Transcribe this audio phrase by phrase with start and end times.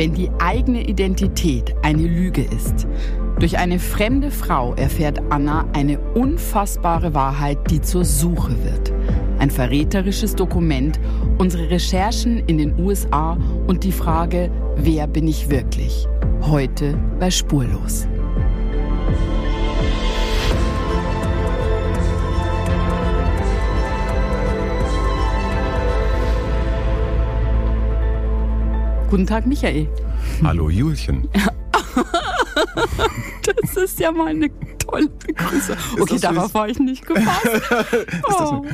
[0.00, 2.86] Wenn die eigene Identität eine Lüge ist.
[3.38, 8.94] Durch eine fremde Frau erfährt Anna eine unfassbare Wahrheit, die zur Suche wird.
[9.40, 10.98] Ein verräterisches Dokument,
[11.36, 13.36] unsere Recherchen in den USA
[13.66, 16.08] und die Frage, wer bin ich wirklich?
[16.40, 18.08] Heute bei Spurlos.
[29.10, 29.88] Guten Tag, Michael.
[30.44, 31.28] Hallo, Julchen.
[33.64, 35.76] das ist ja mal eine tolle Begrüßung.
[36.00, 37.60] Okay, darauf war ich nicht gefasst.
[38.28, 38.64] Oh.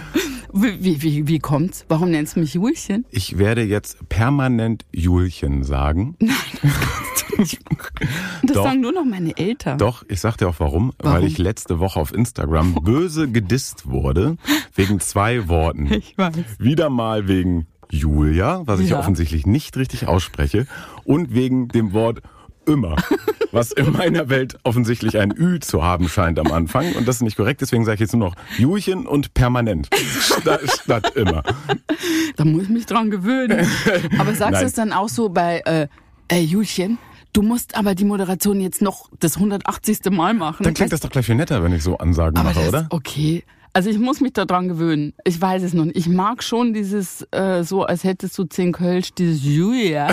[0.52, 1.86] Wie, wie, wie kommt's?
[1.88, 3.06] Warum nennst du mich Julchen?
[3.10, 6.16] Ich werde jetzt permanent Julchen sagen.
[6.20, 8.08] Nein, das kannst du nicht machen.
[8.42, 9.78] Das doch, sagen nur noch meine Eltern.
[9.78, 10.92] Doch, ich sag dir auch warum.
[10.98, 11.14] warum.
[11.16, 14.36] Weil ich letzte Woche auf Instagram böse gedisst wurde
[14.74, 15.90] wegen zwei Worten.
[15.92, 16.58] Ich weiß.
[16.58, 18.98] Wieder mal wegen Julia, was ich ja.
[18.98, 20.66] offensichtlich nicht richtig ausspreche,
[21.04, 22.22] und wegen dem Wort
[22.66, 22.96] immer,
[23.52, 26.94] was in meiner Welt offensichtlich ein Ü zu haben scheint am Anfang.
[26.94, 29.88] Und das ist nicht korrekt, deswegen sage ich jetzt nur noch Julchen und permanent
[30.20, 31.42] statt, statt immer.
[32.36, 33.66] Da muss ich mich dran gewöhnen.
[34.18, 35.88] Aber sagst du es dann auch so bei äh,
[36.28, 36.98] äh, Julchen?
[37.32, 40.10] Du musst aber die Moderation jetzt noch das 180.
[40.10, 40.64] Mal machen.
[40.64, 42.86] Dann klingt das doch gleich viel netter, wenn ich so Ansagen aber mache, das, oder?
[42.90, 43.44] Okay.
[43.76, 45.12] Also ich muss mich daran gewöhnen.
[45.24, 45.98] Ich weiß es noch nicht.
[45.98, 50.08] Ich mag schon dieses äh, so, als hättest du zehn Kölsch, dieses Julia.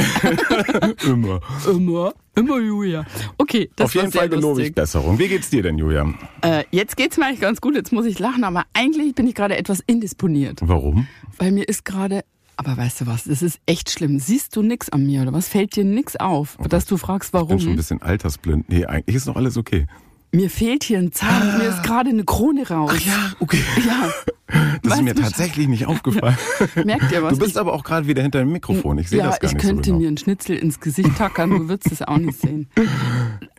[1.05, 1.39] Immer.
[1.65, 2.13] Immer.
[2.35, 3.05] Immer Julia.
[3.37, 5.17] Okay, das Auf jeden Fall gelobe ich Besserung.
[5.17, 6.13] Wie geht's dir denn, Julia?
[6.41, 7.75] Äh, jetzt geht's mir eigentlich ganz gut.
[7.75, 10.59] Jetzt muss ich lachen, aber eigentlich bin ich gerade etwas indisponiert.
[10.61, 11.07] Warum?
[11.37, 12.25] Weil mir ist gerade
[12.57, 14.19] aber weißt du was, das ist echt schlimm.
[14.19, 15.47] Siehst du nix an mir oder was?
[15.47, 17.51] Fällt dir nix auf, oh, dass du fragst, warum?
[17.51, 18.67] Ich bin schon ein bisschen altersblind.
[18.67, 19.87] Nee, eigentlich ist noch alles okay
[20.33, 21.57] mir fehlt hier ein Zahn, ah.
[21.57, 22.91] mir ist gerade eine Krone raus.
[22.93, 23.61] Ach ja, okay.
[23.85, 24.09] Ja.
[24.47, 26.37] Das weißt ist mir tatsächlich nicht aufgefallen.
[26.83, 27.33] Merkt ihr was?
[27.33, 28.97] Du bist aber auch gerade wieder hinter dem Mikrofon.
[28.97, 30.01] Ich sehe ja, das gar nicht so Ja, ich könnte genau.
[30.01, 32.67] mir einen Schnitzel ins Gesicht tackern, du würdest es auch nicht sehen.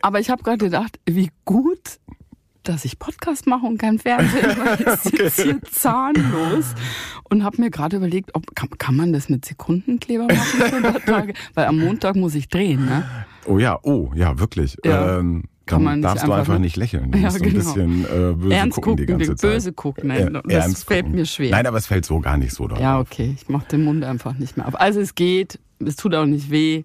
[0.01, 1.99] Aber ich habe gerade gedacht, wie gut,
[2.63, 4.97] dass ich Podcast mache und kein Fernsehen, ich okay.
[5.01, 6.75] sitze hier zahnlos
[7.29, 11.33] und habe mir gerade überlegt, ob kann, kann, man das mit Sekundenkleber machen Tage?
[11.53, 13.05] Weil am Montag muss ich drehen, ne?
[13.45, 14.77] Oh ja, oh ja, wirklich.
[14.83, 15.19] Ja.
[15.19, 17.11] Ähm, kann man darfst einfach du einfach nicht lächeln.
[17.11, 17.73] Du ja, musst genau.
[17.73, 19.51] ein bisschen äh, böse Ernst gucken, die ganze Zeit.
[19.51, 21.19] Böse gucken, nein, äh, das fällt gucken.
[21.19, 21.51] mir schwer.
[21.51, 22.79] Nein, aber es fällt so gar nicht so drauf.
[22.79, 24.79] Ja, okay, ich mache den Mund einfach nicht mehr auf.
[24.79, 26.83] Also es geht, es tut auch nicht weh.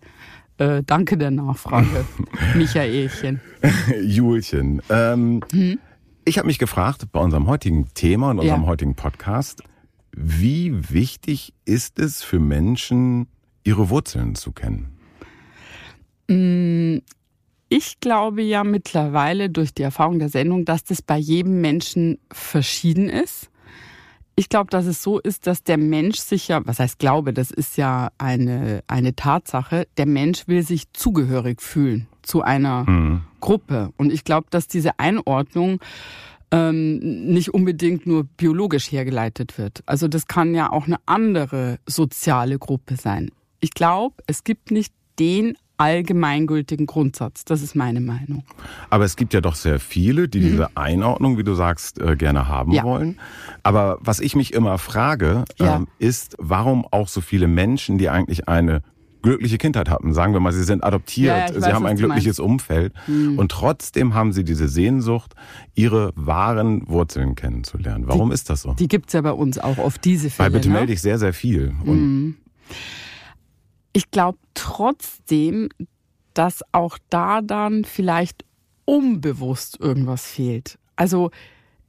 [0.59, 2.05] Äh, danke der Nachfrage,
[2.55, 3.41] Michaelchen.
[4.03, 5.79] Julchen, ähm, hm?
[6.27, 8.67] ich habe mich gefragt bei unserem heutigen Thema und unserem Ja.
[8.67, 9.63] heutigen Podcast,
[10.15, 13.27] wie wichtig ist es für Menschen,
[13.65, 14.97] ihre Wurzeln zu kennen?
[17.73, 23.09] Ich glaube ja mittlerweile durch die Erfahrung der Sendung, dass das bei jedem Menschen verschieden
[23.09, 23.49] ist.
[24.35, 27.53] Ich glaube, dass es so ist, dass der Mensch sich ja, was heißt glaube, das
[27.53, 33.23] ist ja eine, eine Tatsache, der Mensch will sich zugehörig fühlen zu einer Hm.
[33.39, 33.91] Gruppe.
[33.97, 35.79] Und ich glaube, dass diese Einordnung
[36.51, 39.85] ähm, nicht unbedingt nur biologisch hergeleitet wird.
[39.87, 43.31] Also das kann ja auch eine andere soziale Gruppe sein.
[43.61, 47.45] Ich glaube, es gibt nicht den allgemeingültigen Grundsatz.
[47.45, 48.45] Das ist meine Meinung.
[48.91, 52.47] Aber es gibt ja doch sehr viele, die diese Einordnung, wie du sagst, äh, gerne
[52.49, 52.77] haben Mhm.
[52.77, 52.83] Ja.
[52.85, 53.19] wollen.
[53.63, 55.77] Aber was ich mich immer frage, Ja.
[55.77, 58.83] ähm, ist, warum auch so viele Menschen, die eigentlich eine
[59.23, 61.97] glückliche Kindheit hatten, sagen wir mal, sie sind adoptiert, Ja, ich sie weiß, haben ein
[61.97, 61.99] Mhm.
[61.99, 65.35] glückliches Umfeld und trotzdem haben sie diese Sehnsucht,
[65.75, 68.05] ihre wahren Wurzeln kennenzulernen.
[68.07, 68.73] Warum ist das so?
[68.75, 70.51] Die gibt's ja bei uns auch auf diese Weil Fälle.
[70.53, 70.75] bitte ne?
[70.75, 71.75] melde ich sehr, sehr viel.
[71.85, 72.37] Und
[73.93, 75.69] Ich glaube trotzdem,
[76.35, 78.45] dass auch da dann vielleicht
[78.85, 80.79] unbewusst irgendwas fehlt.
[80.97, 81.31] Also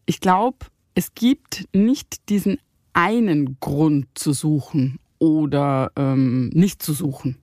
[0.06, 0.58] ich glaube,
[0.96, 2.58] es gibt nicht diesen
[2.94, 7.38] einen Grund zu suchen oder ähm, nicht zu suchen.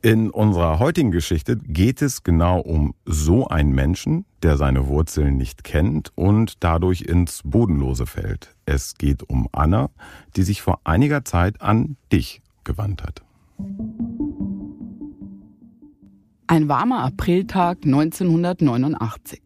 [0.00, 5.64] In unserer heutigen Geschichte geht es genau um so einen Menschen, der seine Wurzeln nicht
[5.64, 8.54] kennt und dadurch ins Bodenlose fällt.
[8.64, 9.90] Es geht um Anna,
[10.36, 13.22] die sich vor einiger Zeit an dich gewandt hat.
[16.46, 19.40] Ein warmer Apriltag 1989.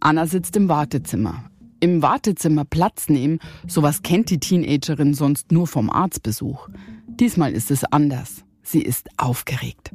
[0.00, 1.50] Anna sitzt im Wartezimmer.
[1.80, 6.68] Im Wartezimmer Platz nehmen, sowas kennt die Teenagerin sonst nur vom Arztbesuch.
[7.06, 8.44] Diesmal ist es anders.
[8.62, 9.92] Sie ist aufgeregt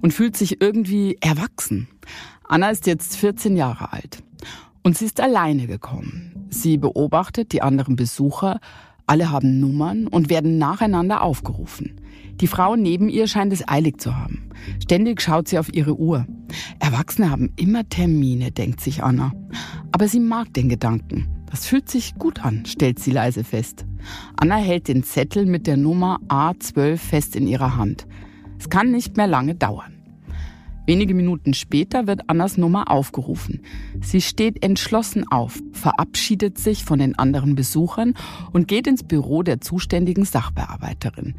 [0.00, 1.88] und fühlt sich irgendwie erwachsen.
[2.44, 4.22] Anna ist jetzt 14 Jahre alt
[4.82, 6.46] und sie ist alleine gekommen.
[6.48, 8.60] Sie beobachtet die anderen Besucher,
[9.06, 12.00] alle haben Nummern und werden nacheinander aufgerufen.
[12.40, 14.50] Die Frau neben ihr scheint es eilig zu haben.
[14.82, 16.26] Ständig schaut sie auf ihre Uhr.
[16.78, 19.32] Erwachsene haben immer Termine, denkt sich Anna.
[19.92, 21.28] Aber sie mag den Gedanken.
[21.50, 23.84] Das fühlt sich gut an, stellt sie leise fest.
[24.36, 28.06] Anna hält den Zettel mit der Nummer A12 fest in ihrer Hand.
[28.58, 30.01] Es kann nicht mehr lange dauern.
[30.84, 33.60] Wenige Minuten später wird Annas Nummer aufgerufen.
[34.00, 38.14] Sie steht entschlossen auf, verabschiedet sich von den anderen Besuchern
[38.52, 41.34] und geht ins Büro der zuständigen Sachbearbeiterin.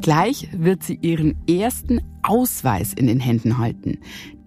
[0.00, 3.98] Gleich wird sie ihren ersten Ausweis in den Händen halten.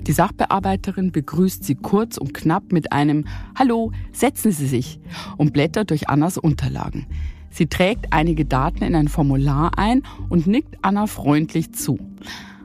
[0.02, 3.26] Die Sachbearbeiterin begrüßt sie kurz und knapp mit einem
[3.56, 5.00] Hallo, setzen Sie sich
[5.38, 7.06] und blättert durch Annas Unterlagen.
[7.52, 12.00] Sie trägt einige Daten in ein Formular ein und nickt Anna freundlich zu.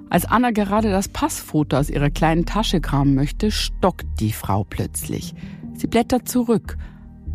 [0.08, 5.35] Als Anna gerade das Passfoto aus ihrer kleinen Tasche kramen möchte, stockt die Frau plötzlich.
[5.75, 6.76] Sie blättert zurück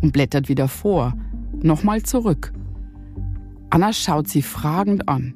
[0.00, 1.14] und blättert wieder vor,
[1.62, 2.52] nochmal zurück.
[3.70, 5.34] Anna schaut sie fragend an.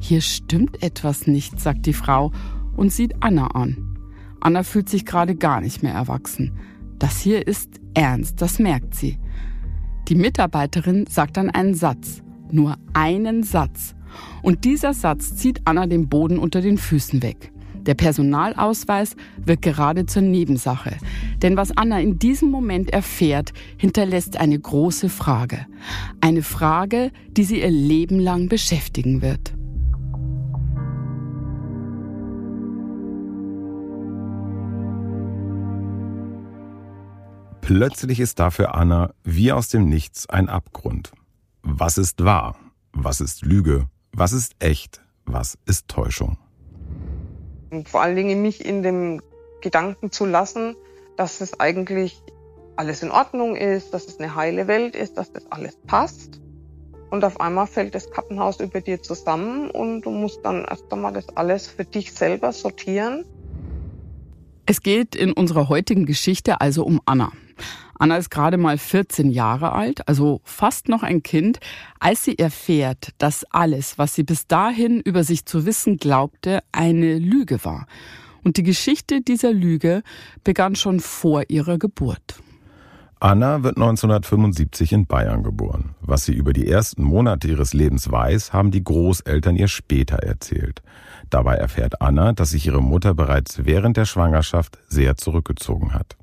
[0.00, 2.32] Hier stimmt etwas nicht, sagt die Frau
[2.76, 3.98] und sieht Anna an.
[4.40, 6.52] Anna fühlt sich gerade gar nicht mehr erwachsen.
[6.98, 9.18] Das hier ist ernst, das merkt sie.
[10.08, 13.94] Die Mitarbeiterin sagt dann einen Satz, nur einen Satz.
[14.42, 17.52] Und dieser Satz zieht Anna den Boden unter den Füßen weg.
[17.86, 20.96] Der Personalausweis wird gerade zur Nebensache.
[21.42, 25.66] Denn was Anna in diesem Moment erfährt, hinterlässt eine große Frage.
[26.20, 29.54] Eine Frage, die sie ihr Leben lang beschäftigen wird.
[37.62, 41.12] Plötzlich ist da für Anna wie aus dem Nichts ein Abgrund.
[41.62, 42.56] Was ist wahr?
[42.92, 43.86] Was ist Lüge?
[44.12, 45.00] Was ist echt?
[45.24, 46.36] Was ist Täuschung?
[47.70, 49.22] Und vor allen Dingen mich in dem
[49.60, 50.74] Gedanken zu lassen,
[51.16, 52.22] dass es eigentlich
[52.76, 56.40] alles in Ordnung ist, dass es eine heile Welt ist, dass das alles passt.
[57.10, 61.12] Und auf einmal fällt das Kartenhaus über dir zusammen und du musst dann erst einmal
[61.12, 63.24] das alles für dich selber sortieren.
[64.66, 67.32] Es geht in unserer heutigen Geschichte also um Anna.
[68.00, 71.60] Anna ist gerade mal 14 Jahre alt, also fast noch ein Kind,
[71.98, 77.18] als sie erfährt, dass alles, was sie bis dahin über sich zu wissen glaubte, eine
[77.18, 77.86] Lüge war.
[78.42, 80.02] Und die Geschichte dieser Lüge
[80.44, 82.40] begann schon vor ihrer Geburt.
[83.22, 85.94] Anna wird 1975 in Bayern geboren.
[86.00, 90.80] Was sie über die ersten Monate ihres Lebens weiß, haben die Großeltern ihr später erzählt.
[91.28, 96.16] Dabei erfährt Anna, dass sich ihre Mutter bereits während der Schwangerschaft sehr zurückgezogen hat.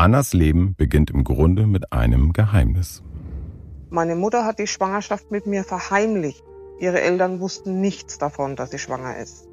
[0.00, 3.02] Annas Leben beginnt im Grunde mit einem Geheimnis.
[3.90, 6.42] Meine Mutter hat die Schwangerschaft mit mir verheimlicht.
[6.78, 9.46] Ihre Eltern wussten nichts davon, dass sie schwanger ist.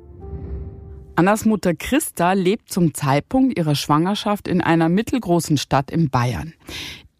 [1.18, 6.54] Annas Mutter Christa lebt zum Zeitpunkt ihrer Schwangerschaft in einer mittelgroßen Stadt in Bayern.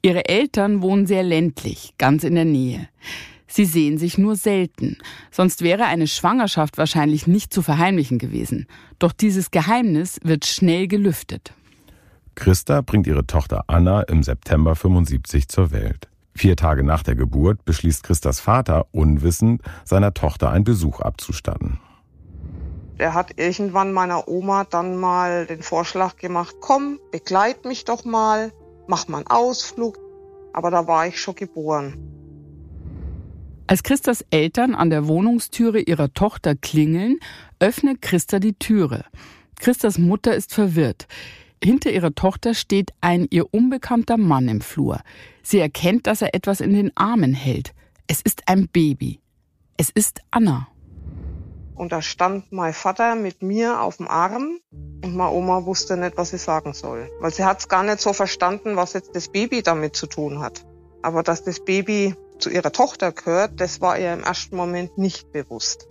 [0.02, 2.88] Ihre Eltern wohnen sehr ländlich, ganz in der Nähe.
[3.46, 5.00] Sie sehen sich nur selten,
[5.32, 8.68] sonst wäre eine Schwangerschaft wahrscheinlich nicht zu verheimlichen gewesen.
[9.00, 11.52] Doch dieses Geheimnis wird schnell gelüftet.
[12.38, 16.08] Christa bringt ihre Tochter Anna im September 75 zur Welt.
[16.36, 21.80] Vier Tage nach der Geburt beschließt Christas Vater unwissend, seiner Tochter einen Besuch abzustatten.
[23.00, 28.54] Er hat irgendwann meiner Oma dann mal den Vorschlag gemacht, komm, begleit mich doch mal,
[28.86, 29.98] mach mal einen Ausflug.
[30.54, 31.96] Aber da war ich schon geboren.
[33.66, 37.18] Als Christas Eltern an der Wohnungstüre ihrer Tochter klingeln,
[37.60, 39.06] öffnet Christa die Türe.
[39.60, 41.08] Christas Mutter ist verwirrt.
[41.64, 45.02] Hinter ihrer Tochter steht ein ihr unbekannter Mann im Flur.
[45.42, 47.74] Sie erkennt, dass er etwas in den Armen hält.
[48.08, 49.20] Es ist ein Baby.
[49.76, 50.68] Es ist Anna.
[51.76, 54.60] Und da stand mein Vater mit mir auf dem Arm
[55.04, 57.10] und meine Oma wusste nicht, was sie sagen soll.
[57.20, 60.40] Weil sie hat es gar nicht so verstanden, was jetzt das Baby damit zu tun
[60.40, 60.66] hat.
[61.04, 65.32] Aber dass das Baby zu ihrer Tochter gehört, das war ihr im ersten Moment nicht
[65.32, 65.88] bewusst.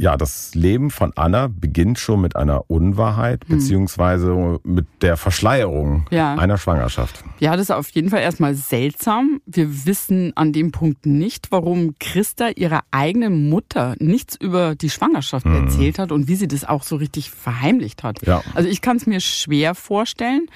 [0.00, 3.58] Ja, das Leben von Anna beginnt schon mit einer Unwahrheit, hm.
[3.58, 6.36] beziehungsweise mit der Verschleierung ja.
[6.36, 7.22] einer Schwangerschaft.
[7.38, 9.42] Ja, das ist auf jeden Fall erstmal seltsam.
[9.44, 15.44] Wir wissen an dem Punkt nicht, warum Christa ihrer eigenen Mutter nichts über die Schwangerschaft
[15.44, 15.66] hm.
[15.66, 18.26] erzählt hat und wie sie das auch so richtig verheimlicht hat.
[18.26, 18.42] Ja.
[18.54, 20.46] Also ich kann es mir schwer vorstellen,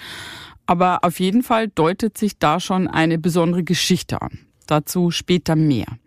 [0.64, 4.38] aber auf jeden Fall deutet sich da schon eine besondere Geschichte an.
[4.66, 5.98] Dazu später mehr.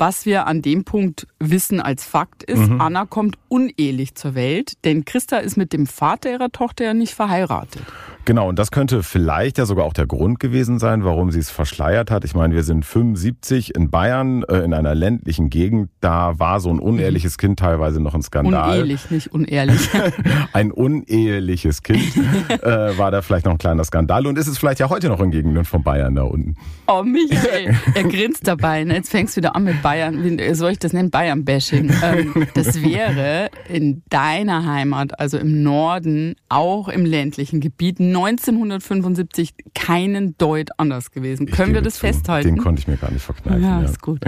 [0.00, 2.80] Was wir an dem Punkt wissen als Fakt ist, mhm.
[2.80, 7.12] Anna kommt unehelich zur Welt, denn Christa ist mit dem Vater ihrer Tochter ja nicht
[7.12, 7.82] verheiratet.
[8.30, 11.50] Genau, und das könnte vielleicht ja sogar auch der Grund gewesen sein, warum sie es
[11.50, 12.24] verschleiert hat.
[12.24, 15.90] Ich meine, wir sind 75 in Bayern, äh, in einer ländlichen Gegend.
[16.00, 18.82] Da war so ein unehrliches Kind teilweise noch ein Skandal.
[18.82, 19.80] Unehelich, nicht unehrlich.
[20.52, 22.16] ein uneheliches Kind
[22.62, 24.24] äh, war da vielleicht noch ein kleiner Skandal.
[24.28, 26.54] Und ist es vielleicht ja heute noch in Gegenden von Bayern da unten.
[26.86, 28.84] Oh, Michael, er grinst dabei.
[28.84, 28.94] Ne?
[28.94, 30.22] Jetzt fängst du wieder an mit Bayern.
[30.22, 31.10] Wie soll ich das nennen?
[31.10, 31.92] Bayern-Bashing.
[32.00, 40.36] Ähm, das wäre in deiner Heimat, also im Norden, auch im ländlichen Gebiet, 1975 keinen
[40.38, 41.48] Deut anders gewesen.
[41.48, 42.48] Ich Können wir das zu, festhalten?
[42.48, 43.62] Den konnte ich mir gar nicht verkneifen.
[43.62, 43.84] Ja, ja.
[43.84, 44.20] ist gut.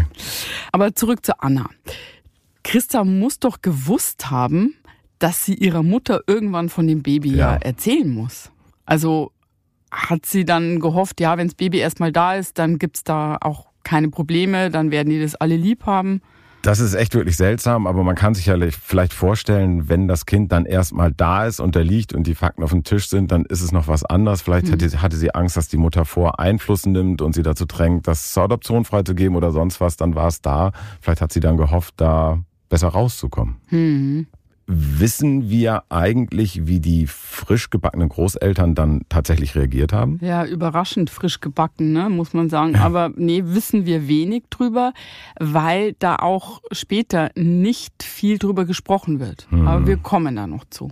[0.72, 1.68] Aber zurück zu Anna.
[2.64, 4.74] Christa muss doch gewusst haben,
[5.18, 8.50] dass sie ihrer Mutter irgendwann von dem Baby ja, ja erzählen muss.
[8.86, 9.32] Also
[9.90, 13.66] hat sie dann gehofft, ja, wenn das Baby erstmal da ist, dann gibt's da auch
[13.84, 16.22] keine Probleme, dann werden die das alle lieb haben.
[16.62, 20.52] Das ist echt wirklich seltsam, aber man kann sich ja vielleicht vorstellen, wenn das Kind
[20.52, 23.44] dann erstmal da ist und da liegt und die Fakten auf dem Tisch sind, dann
[23.44, 24.42] ist es noch was anderes.
[24.42, 24.72] Vielleicht mhm.
[24.72, 28.32] hatte, hatte, sie Angst, dass die Mutter vor Einfluss nimmt und sie dazu drängt, das
[28.32, 30.70] zur Adoption freizugeben oder sonst was, dann war es da.
[31.00, 32.38] Vielleicht hat sie dann gehofft, da
[32.68, 33.56] besser rauszukommen.
[33.70, 34.26] Mhm.
[34.66, 40.18] Wissen wir eigentlich, wie die frisch gebackenen Großeltern dann tatsächlich reagiert haben?
[40.22, 42.76] Ja, überraschend frisch gebacken, ne, muss man sagen.
[42.76, 44.92] Aber nee, wissen wir wenig drüber,
[45.38, 49.46] weil da auch später nicht viel drüber gesprochen wird.
[49.50, 49.66] Hm.
[49.66, 50.90] Aber wir kommen da noch zu.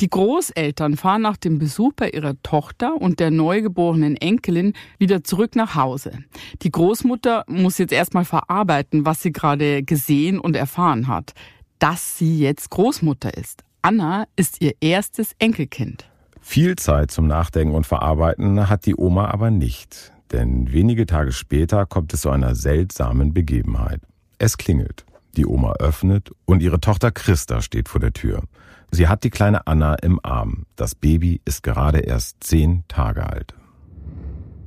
[0.00, 5.54] Die Großeltern fahren nach dem Besuch bei ihrer Tochter und der neugeborenen Enkelin wieder zurück
[5.54, 6.24] nach Hause.
[6.62, 11.34] Die Großmutter muss jetzt erstmal verarbeiten, was sie gerade gesehen und erfahren hat
[11.82, 13.64] dass sie jetzt Großmutter ist.
[13.82, 16.08] Anna ist ihr erstes Enkelkind.
[16.40, 20.12] Viel Zeit zum Nachdenken und Verarbeiten hat die Oma aber nicht.
[20.30, 24.00] Denn wenige Tage später kommt es zu einer seltsamen Begebenheit.
[24.38, 25.04] Es klingelt.
[25.36, 28.44] Die Oma öffnet und ihre Tochter Christa steht vor der Tür.
[28.92, 30.66] Sie hat die kleine Anna im Arm.
[30.76, 33.54] Das Baby ist gerade erst zehn Tage alt.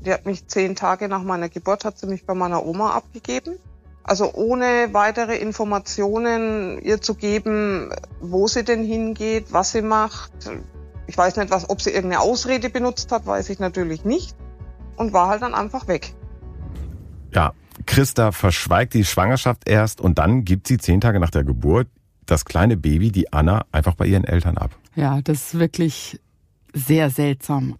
[0.05, 3.55] Die hat mich zehn Tage nach meiner Geburt hat sie mich bei meiner Oma abgegeben.
[4.07, 7.89] Also ohne weitere Informationen ihr zu geben,
[8.21, 10.31] wo sie denn hingeht, was sie macht.
[11.07, 14.35] Ich weiß nicht, was, ob sie irgendeine Ausrede benutzt hat, weiß ich natürlich nicht.
[14.95, 16.13] Und war halt dann einfach weg.
[17.33, 17.53] Ja,
[17.87, 21.87] Christa verschweigt die Schwangerschaft erst und dann gibt sie zehn Tage nach der Geburt
[22.27, 24.71] das kleine Baby, die Anna, einfach bei ihren Eltern ab.
[24.95, 26.19] Ja, das ist wirklich
[26.75, 27.77] sehr seltsam.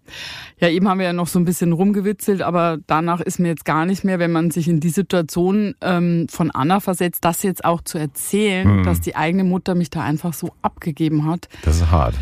[0.58, 3.64] Ja, eben haben wir ja noch so ein bisschen rumgewitzelt, aber danach ist mir jetzt
[3.64, 7.64] gar nicht mehr, wenn man sich in die Situation ähm, von Anna versetzt, das jetzt
[7.64, 8.84] auch zu erzählen, hm.
[8.84, 11.48] dass die eigene Mutter mich da einfach so abgegeben hat.
[11.62, 12.14] Das ist hart.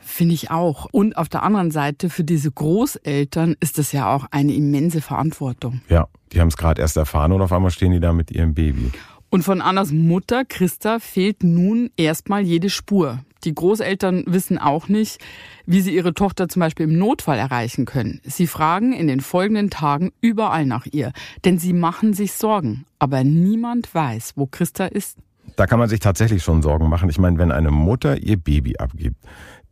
[0.00, 0.86] Finde ich auch.
[0.92, 5.80] Und auf der anderen Seite, für diese Großeltern ist das ja auch eine immense Verantwortung.
[5.88, 8.54] Ja, die haben es gerade erst erfahren und auf einmal stehen die da mit ihrem
[8.54, 8.92] Baby.
[9.30, 13.20] Und von Annas Mutter, Christa, fehlt nun erstmal jede Spur.
[13.44, 15.18] Die Großeltern wissen auch nicht,
[15.66, 18.20] wie sie ihre Tochter zum Beispiel im Notfall erreichen können.
[18.24, 21.12] Sie fragen in den folgenden Tagen überall nach ihr,
[21.44, 22.84] denn sie machen sich Sorgen.
[22.98, 25.18] Aber niemand weiß, wo Christa ist.
[25.56, 27.10] Da kann man sich tatsächlich schon Sorgen machen.
[27.10, 29.16] Ich meine, wenn eine Mutter ihr Baby abgibt,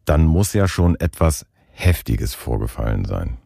[0.05, 3.39] dann muss ja schon etwas Heftiges vorgefallen sein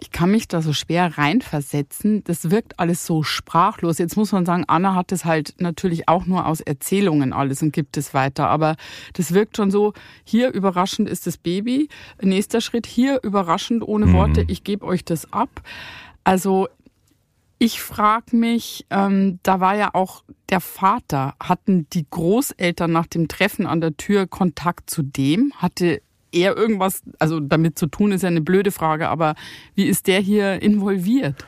[0.00, 2.22] ich kann mich da so schwer reinversetzen.
[2.24, 3.98] Das wirkt alles so sprachlos.
[3.98, 7.72] Jetzt muss man sagen, Anna hat es halt natürlich auch nur aus Erzählungen alles und
[7.72, 8.48] gibt es weiter.
[8.48, 8.76] Aber
[9.14, 11.88] das wirkt schon so, hier überraschend ist das Baby.
[12.22, 14.12] Nächster Schritt, hier überraschend ohne mhm.
[14.12, 15.62] Worte, ich gebe euch das ab.
[16.22, 16.68] Also
[17.58, 21.34] ich frage mich, ähm, da war ja auch der Vater.
[21.40, 25.52] Hatten die Großeltern nach dem Treffen an der Tür Kontakt zu dem?
[25.56, 26.00] Hatte
[26.32, 29.34] er irgendwas, also damit zu tun, ist ja eine blöde Frage, aber
[29.74, 31.44] wie ist der hier involviert?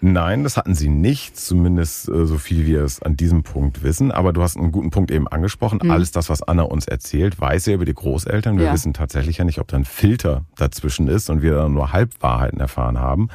[0.00, 4.12] Nein, das hatten sie nicht, zumindest äh, so viel wir es an diesem Punkt wissen.
[4.12, 5.80] Aber du hast einen guten Punkt eben angesprochen.
[5.82, 5.90] Mhm.
[5.90, 8.58] Alles das, was Anna uns erzählt, weiß er über die Großeltern.
[8.58, 8.72] Wir ja.
[8.72, 12.60] wissen tatsächlich ja nicht, ob da ein Filter dazwischen ist und wir da nur Halbwahrheiten
[12.60, 13.28] erfahren haben.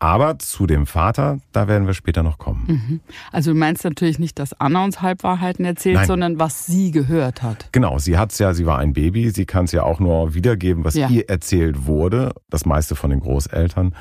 [0.00, 2.64] Aber zu dem Vater, da werden wir später noch kommen.
[2.68, 3.00] Mhm.
[3.32, 6.06] Also du meinst natürlich nicht, dass Anna uns Halbwahrheiten erzählt, Nein.
[6.06, 7.68] sondern was sie gehört hat.
[7.72, 10.84] Genau, sie hat's ja, sie war ein Baby, sie kann es ja auch nur wiedergeben,
[10.84, 11.08] was ja.
[11.08, 13.94] ihr erzählt wurde, das meiste von den Großeltern.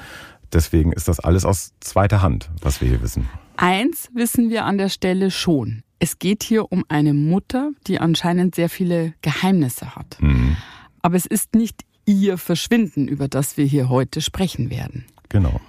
[0.53, 3.27] Deswegen ist das alles aus zweiter Hand, was wir hier wissen.
[3.57, 5.81] Eins wissen wir an der Stelle schon.
[5.99, 10.17] Es geht hier um eine Mutter, die anscheinend sehr viele Geheimnisse hat.
[10.19, 10.57] Mhm.
[11.01, 15.05] Aber es ist nicht ihr Verschwinden, über das wir hier heute sprechen werden.
[15.29, 15.59] Genau.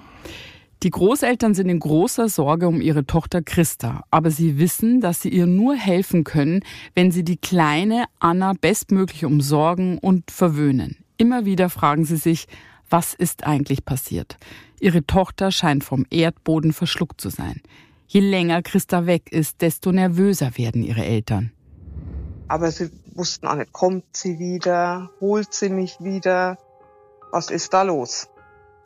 [0.85, 5.28] Die Großeltern sind in großer Sorge um ihre Tochter Christa, aber sie wissen, dass sie
[5.28, 6.61] ihr nur helfen können,
[6.94, 10.99] wenn sie die kleine Anna bestmöglich umsorgen und verwöhnen.
[11.16, 12.47] Immer wieder fragen sie sich,
[12.88, 14.37] was ist eigentlich passiert?
[14.78, 17.61] Ihre Tochter scheint vom Erdboden verschluckt zu sein.
[18.06, 21.50] Je länger Christa weg ist, desto nervöser werden ihre Eltern.
[22.47, 26.56] Aber sie wussten auch nicht, kommt sie wieder, holt sie mich wieder,
[27.32, 28.28] was ist da los?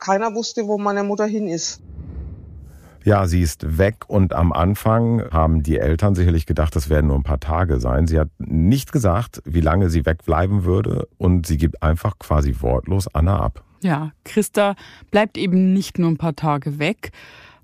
[0.03, 1.81] Keiner wusste, wo meine Mutter hin ist.
[3.05, 7.17] Ja, sie ist weg und am Anfang haben die Eltern sicherlich gedacht, das werden nur
[7.17, 8.07] ein paar Tage sein.
[8.07, 13.13] Sie hat nicht gesagt, wie lange sie wegbleiben würde und sie gibt einfach quasi wortlos
[13.13, 13.63] Anna ab.
[13.81, 14.75] Ja, Christa
[15.11, 17.11] bleibt eben nicht nur ein paar Tage weg.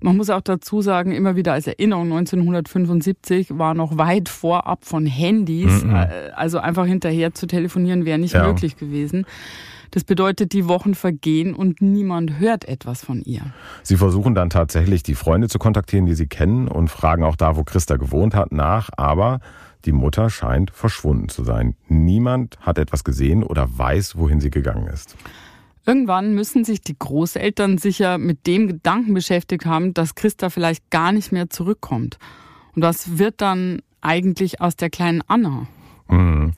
[0.02, 5.06] Man muss auch dazu sagen, immer wieder als Erinnerung, 1975 war noch weit vorab von
[5.06, 5.84] Handys.
[5.84, 5.94] Mhm.
[6.34, 8.46] Also einfach hinterher zu telefonieren wäre nicht ja.
[8.46, 9.26] möglich gewesen.
[9.90, 13.42] Das bedeutet, die Wochen vergehen und niemand hört etwas von ihr.
[13.82, 17.56] Sie versuchen dann tatsächlich, die Freunde zu kontaktieren, die sie kennen und fragen auch da,
[17.56, 18.90] wo Christa gewohnt hat, nach.
[18.96, 19.40] Aber
[19.84, 21.74] die Mutter scheint verschwunden zu sein.
[21.88, 25.16] Niemand hat etwas gesehen oder weiß, wohin sie gegangen ist.
[25.86, 31.10] Irgendwann müssen sich die Großeltern sicher mit dem Gedanken beschäftigt haben, dass Christa vielleicht gar
[31.10, 32.18] nicht mehr zurückkommt.
[32.76, 35.66] Und was wird dann eigentlich aus der kleinen Anna?
[36.08, 36.52] Mhm.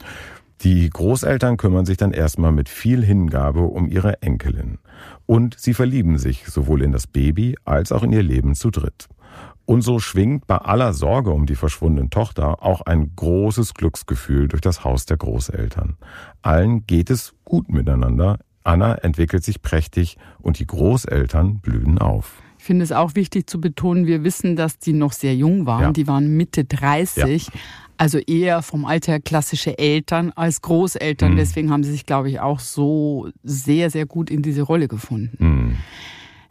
[0.62, 4.78] Die Großeltern kümmern sich dann erstmal mit viel Hingabe um ihre Enkelin.
[5.26, 9.09] Und sie verlieben sich sowohl in das Baby als auch in ihr Leben zu dritt.
[9.64, 14.61] Und so schwingt bei aller Sorge um die verschwundene Tochter auch ein großes Glücksgefühl durch
[14.61, 15.97] das Haus der Großeltern.
[16.42, 18.38] Allen geht es gut miteinander.
[18.64, 22.40] Anna entwickelt sich prächtig und die Großeltern blühen auf.
[22.59, 25.83] Ich finde es auch wichtig zu betonen, wir wissen, dass die noch sehr jung waren.
[25.83, 25.92] Ja.
[25.92, 27.47] Die waren Mitte 30.
[27.47, 27.52] Ja.
[28.03, 31.35] Also eher vom Alter klassische Eltern als Großeltern.
[31.35, 31.37] Mhm.
[31.37, 35.37] Deswegen haben sie sich, glaube ich, auch so sehr, sehr gut in diese Rolle gefunden.
[35.39, 35.77] Mhm.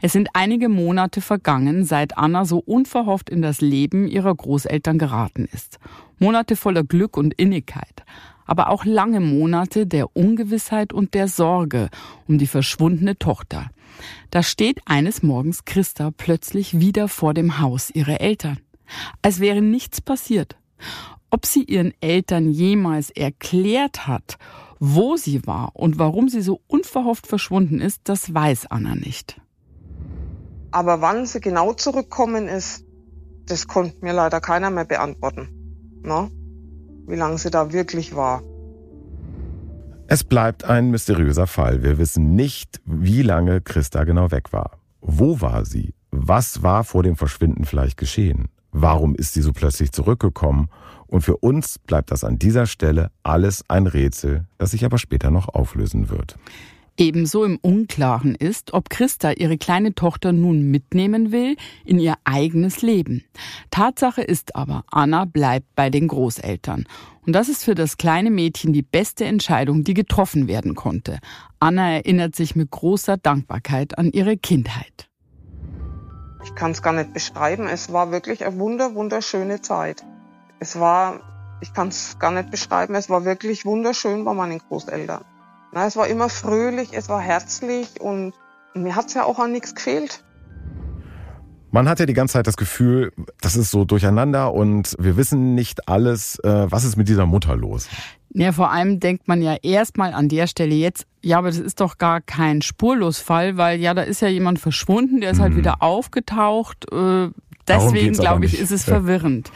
[0.01, 5.45] Es sind einige Monate vergangen, seit Anna so unverhofft in das Leben ihrer Großeltern geraten
[5.51, 5.77] ist.
[6.19, 8.05] Monate voller Glück und Innigkeit.
[8.45, 11.89] Aber auch lange Monate der Ungewissheit und der Sorge
[12.29, 13.71] um die verschwundene Tochter.
[14.29, 18.59] Da steht eines Morgens Christa plötzlich wieder vor dem Haus ihrer Eltern.
[19.21, 20.55] Als wäre nichts passiert.
[21.31, 24.37] Ob sie ihren Eltern jemals erklärt hat,
[24.79, 29.39] wo sie war und warum sie so unverhofft verschwunden ist, das weiß Anna nicht.
[30.71, 32.85] Aber wann sie genau zurückkommen ist,
[33.45, 36.01] das konnte mir leider keiner mehr beantworten.
[36.03, 36.29] Na?
[37.07, 38.43] Wie lange sie da wirklich war.
[40.07, 41.83] Es bleibt ein mysteriöser Fall.
[41.83, 44.79] Wir wissen nicht, wie lange Christa genau weg war.
[44.99, 45.93] Wo war sie?
[46.11, 48.49] Was war vor dem Verschwinden vielleicht geschehen?
[48.71, 50.69] Warum ist sie so plötzlich zurückgekommen?
[51.11, 55.29] Und für uns bleibt das an dieser Stelle alles ein Rätsel, das sich aber später
[55.29, 56.37] noch auflösen wird.
[56.97, 62.81] Ebenso im Unklaren ist, ob Christa ihre kleine Tochter nun mitnehmen will in ihr eigenes
[62.81, 63.25] Leben.
[63.71, 66.85] Tatsache ist aber, Anna bleibt bei den Großeltern.
[67.25, 71.19] Und das ist für das kleine Mädchen die beste Entscheidung, die getroffen werden konnte.
[71.59, 75.09] Anna erinnert sich mit großer Dankbarkeit an ihre Kindheit.
[76.43, 77.67] Ich kann es gar nicht beschreiben.
[77.67, 80.05] Es war wirklich eine wunder, wunderschöne Zeit.
[80.61, 81.21] Es war,
[81.59, 85.25] ich kann es gar nicht beschreiben, es war wirklich wunderschön bei meinen Großeltern.
[85.71, 88.33] Na, es war immer fröhlich, es war herzlich und
[88.75, 90.23] mir hat's ja auch an nichts gefehlt.
[91.71, 95.55] Man hat ja die ganze Zeit das Gefühl, das ist so durcheinander und wir wissen
[95.55, 96.37] nicht alles.
[96.43, 97.89] Äh, was ist mit dieser Mutter los?
[98.29, 101.79] Ja, vor allem denkt man ja erstmal an der Stelle jetzt, ja, aber das ist
[101.79, 105.55] doch gar kein Spurlosfall, weil ja, da ist ja jemand verschwunden, der ist halt mhm.
[105.55, 106.85] halt wieder aufgetaucht.
[106.91, 107.29] Äh,
[107.67, 108.93] deswegen, glaube ich, ist es ja.
[108.93, 109.51] verwirrend.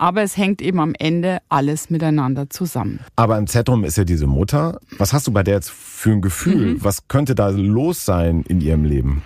[0.00, 3.00] Aber es hängt eben am Ende alles miteinander zusammen.
[3.16, 4.80] Aber im Zentrum ist ja diese Mutter.
[4.96, 6.76] Was hast du bei der jetzt für ein Gefühl?
[6.76, 6.84] Mhm.
[6.84, 9.20] Was könnte da los sein in ihrem Leben?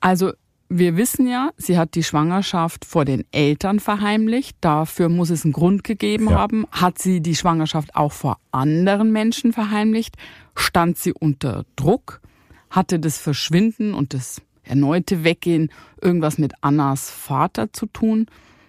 [0.00, 0.32] Also
[0.70, 4.56] wir wissen ja, sie hat die Schwangerschaft vor den Eltern verheimlicht.
[4.62, 6.38] Dafür muss es einen Grund gegeben ja.
[6.38, 6.64] haben.
[6.70, 10.16] Hat sie die Schwangerschaft auch vor anderen Menschen verheimlicht?
[10.56, 12.22] Stand sie unter Druck?
[12.70, 18.24] Hatte das Verschwinden und das erneute Weggehen irgendwas mit Annas Vater zu tun?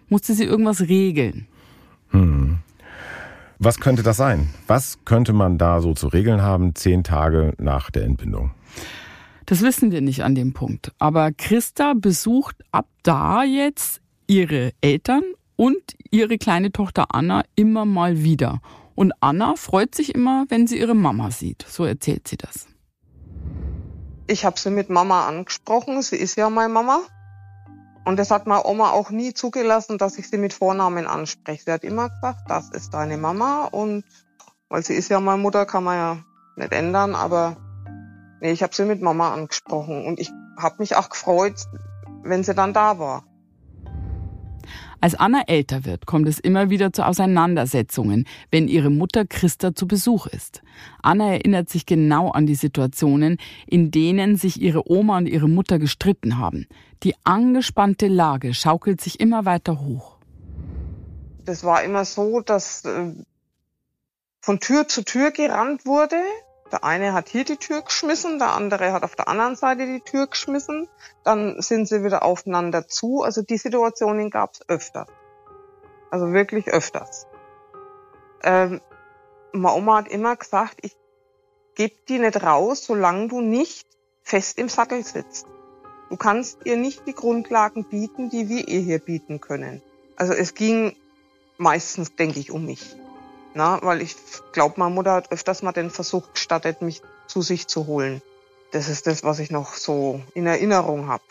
[0.10, 1.48] Musste sie irgendwas regeln.
[2.10, 2.60] Hm.
[3.60, 4.50] Was könnte das sein?
[4.68, 8.52] Was könnte man da so zu regeln haben, zehn Tage nach der Entbindung?
[9.46, 10.92] Das wissen wir nicht an dem Punkt.
[11.00, 15.24] Aber Christa besucht ab da jetzt ihre Eltern
[15.56, 18.60] und ihre kleine Tochter Anna immer mal wieder.
[18.96, 21.66] Und Anna freut sich immer, wenn sie ihre Mama sieht.
[21.68, 22.68] So erzählt sie das.
[24.28, 26.02] Ich habe sie mit Mama angesprochen.
[26.02, 27.02] Sie ist ja meine Mama.
[28.06, 31.64] Und das hat meine Oma auch nie zugelassen, dass ich sie mit Vornamen anspreche.
[31.66, 34.06] Sie hat immer gesagt, das ist deine Mama und
[34.70, 36.18] weil sie ist ja meine Mutter, kann man ja
[36.56, 37.58] nicht ändern, aber
[38.42, 41.66] nee, ich habe sie mit Mama angesprochen und ich habe mich auch gefreut,
[42.24, 43.24] wenn sie dann da war.
[45.06, 49.88] Als Anna älter wird, kommt es immer wieder zu Auseinandersetzungen, wenn ihre Mutter Christa zu
[49.88, 50.64] Besuch ist.
[51.04, 53.38] Anna erinnert sich genau an die Situationen,
[53.68, 56.66] in denen sich ihre Oma und ihre Mutter gestritten haben.
[57.04, 60.18] Die angespannte Lage schaukelt sich immer weiter hoch.
[61.44, 63.14] Das war immer so, dass äh,
[64.42, 66.18] von Tür zu Tür gerannt wurde
[66.72, 70.02] der eine hat hier die Tür geschmissen, der andere hat auf der anderen Seite die
[70.02, 70.88] Tür geschmissen.
[71.24, 73.22] Dann sind sie wieder aufeinander zu.
[73.22, 75.08] Also die Situationen gab es öfter.
[76.10, 77.28] Also wirklich öfters.
[78.44, 78.82] Ähm,
[79.52, 80.96] meine Oma hat immer gesagt, ich
[81.76, 83.88] gebe die nicht raus, solange du nicht
[84.24, 85.46] fest im Sattel sitzt.
[85.46, 89.82] Du du kannst ihr nicht die Grundlagen bieten, die wir ihr hier bieten können.
[90.16, 90.96] Also es ging
[91.58, 92.96] meistens, denke ich, um mich.
[93.56, 94.18] Na, weil ich
[94.52, 98.22] glaube, meine Mutter hat öfters mal den Versuch gestattet, mich zu sich zu holen.
[98.74, 101.24] Das ist das, was ich noch so in Erinnerung habe.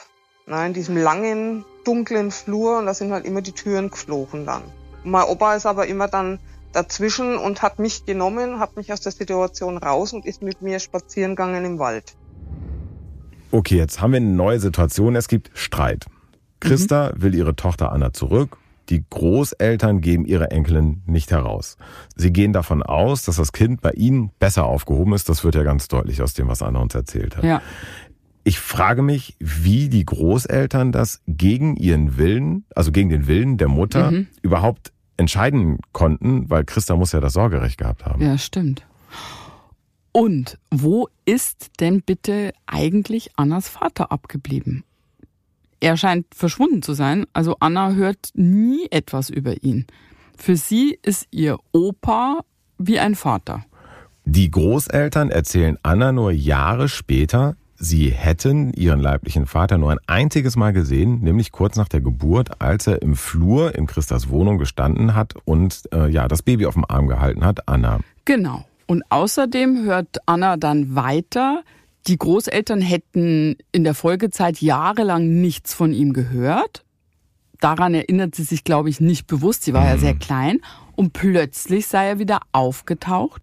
[0.46, 4.62] In diesem langen, dunklen Flur und da sind halt immer die Türen geflogen dann.
[5.04, 6.38] Mein Opa ist aber immer dann
[6.72, 10.80] dazwischen und hat mich genommen, hat mich aus der Situation raus und ist mit mir
[10.80, 12.16] spazieren gegangen im Wald.
[13.50, 15.14] Okay, jetzt haben wir eine neue Situation.
[15.14, 16.06] Es gibt Streit.
[16.60, 17.22] Christa mhm.
[17.22, 18.56] will ihre Tochter Anna zurück.
[18.90, 21.76] Die Großeltern geben ihre Enkelin nicht heraus.
[22.16, 25.28] Sie gehen davon aus, dass das Kind bei ihnen besser aufgehoben ist.
[25.28, 27.44] Das wird ja ganz deutlich aus dem, was Anna uns erzählt hat.
[27.44, 27.62] Ja.
[28.46, 33.68] Ich frage mich, wie die Großeltern das gegen ihren Willen, also gegen den Willen der
[33.68, 34.26] Mutter, mhm.
[34.42, 38.22] überhaupt entscheiden konnten, weil Christa muss ja das Sorgerecht gehabt haben.
[38.22, 38.86] Ja, stimmt.
[40.12, 44.84] Und wo ist denn bitte eigentlich Annas Vater abgeblieben?
[45.80, 49.87] Er scheint verschwunden zu sein, also Anna hört nie etwas über ihn.
[50.37, 52.40] Für sie ist ihr Opa
[52.78, 53.64] wie ein Vater.
[54.24, 60.56] Die Großeltern erzählen Anna nur Jahre später, Sie hätten ihren leiblichen Vater nur ein einziges
[60.56, 65.14] Mal gesehen, nämlich kurz nach der Geburt, als er im Flur in Christas Wohnung gestanden
[65.14, 67.98] hat und äh, ja das Baby auf dem Arm gehalten hat, Anna.
[68.24, 68.64] Genau.
[68.87, 71.62] Und außerdem hört Anna dann weiter,
[72.06, 76.84] die Großeltern hätten in der Folgezeit jahrelang nichts von ihm gehört.
[77.60, 79.62] Daran erinnert sie sich, glaube ich, nicht bewusst.
[79.62, 79.88] Sie war mhm.
[79.88, 80.60] ja sehr klein.
[80.96, 83.42] Und plötzlich sei er wieder aufgetaucht.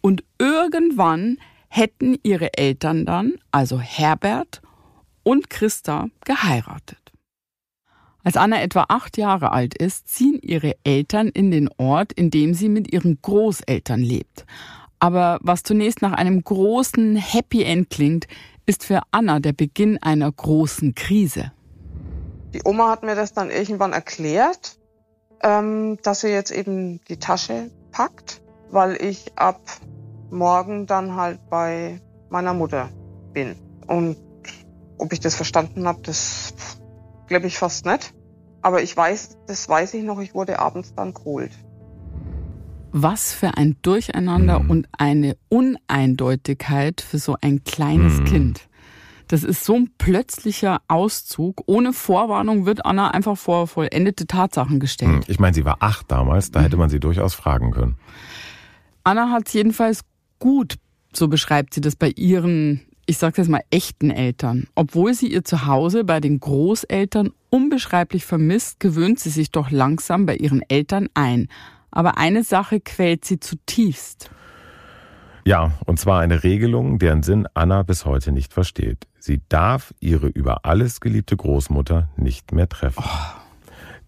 [0.00, 1.38] Und irgendwann
[1.68, 4.60] hätten ihre Eltern dann, also Herbert
[5.22, 6.98] und Christa, geheiratet.
[8.22, 12.54] Als Anna etwa acht Jahre alt ist, ziehen ihre Eltern in den Ort, in dem
[12.54, 14.46] sie mit ihren Großeltern lebt.
[15.04, 18.26] Aber was zunächst nach einem großen Happy End klingt,
[18.64, 21.52] ist für Anna der Beginn einer großen Krise.
[22.54, 24.78] Die Oma hat mir das dann irgendwann erklärt,
[25.42, 28.40] ähm, dass sie jetzt eben die Tasche packt,
[28.70, 29.60] weil ich ab
[30.30, 32.88] morgen dann halt bei meiner Mutter
[33.34, 33.56] bin.
[33.86, 34.16] Und
[34.96, 36.54] ob ich das verstanden habe, das
[37.26, 38.14] glaube ich fast nicht.
[38.62, 41.52] Aber ich weiß, das weiß ich noch, ich wurde abends dann geholt.
[42.96, 44.70] Was für ein Durcheinander mhm.
[44.70, 48.24] und eine Uneindeutigkeit für so ein kleines mhm.
[48.24, 48.68] Kind.
[49.26, 51.64] Das ist so ein plötzlicher Auszug.
[51.66, 55.10] Ohne Vorwarnung wird Anna einfach vor vollendete Tatsachen gestellt.
[55.10, 55.22] Mhm.
[55.26, 57.96] Ich meine, sie war acht damals, da hätte man sie durchaus fragen können.
[59.02, 60.02] Anna hat es jedenfalls
[60.38, 60.76] gut,
[61.12, 64.68] so beschreibt sie das bei ihren, ich sage jetzt mal, echten Eltern.
[64.76, 70.36] Obwohl sie ihr Zuhause bei den Großeltern unbeschreiblich vermisst, gewöhnt sie sich doch langsam bei
[70.36, 71.48] ihren Eltern ein.
[71.94, 74.28] Aber eine Sache quält sie zutiefst.
[75.44, 79.06] Ja, und zwar eine Regelung, deren Sinn Anna bis heute nicht versteht.
[79.20, 83.04] Sie darf ihre über alles geliebte Großmutter nicht mehr treffen.
[83.06, 83.40] Oh.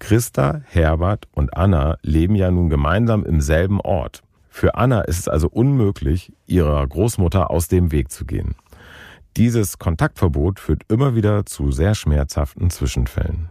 [0.01, 4.25] Christa, Herbert und Anna leben ja nun gemeinsam im selben Ort.
[4.49, 8.57] Für Anna ist es also unmöglich, ihrer Großmutter aus dem Weg zu gehen.
[9.37, 13.49] Dieses Kontaktverbot führt immer wieder zu sehr schmerzhaften Zwischenfällen.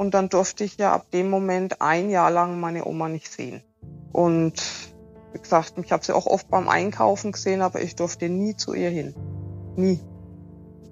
[0.00, 3.60] Und dann durfte ich ja ab dem Moment ein Jahr lang meine Oma nicht sehen.
[4.12, 4.54] Und
[5.34, 8.72] wie gesagt, ich habe sie auch oft beim Einkaufen gesehen, aber ich durfte nie zu
[8.72, 9.14] ihr hin.
[9.76, 10.00] Nie.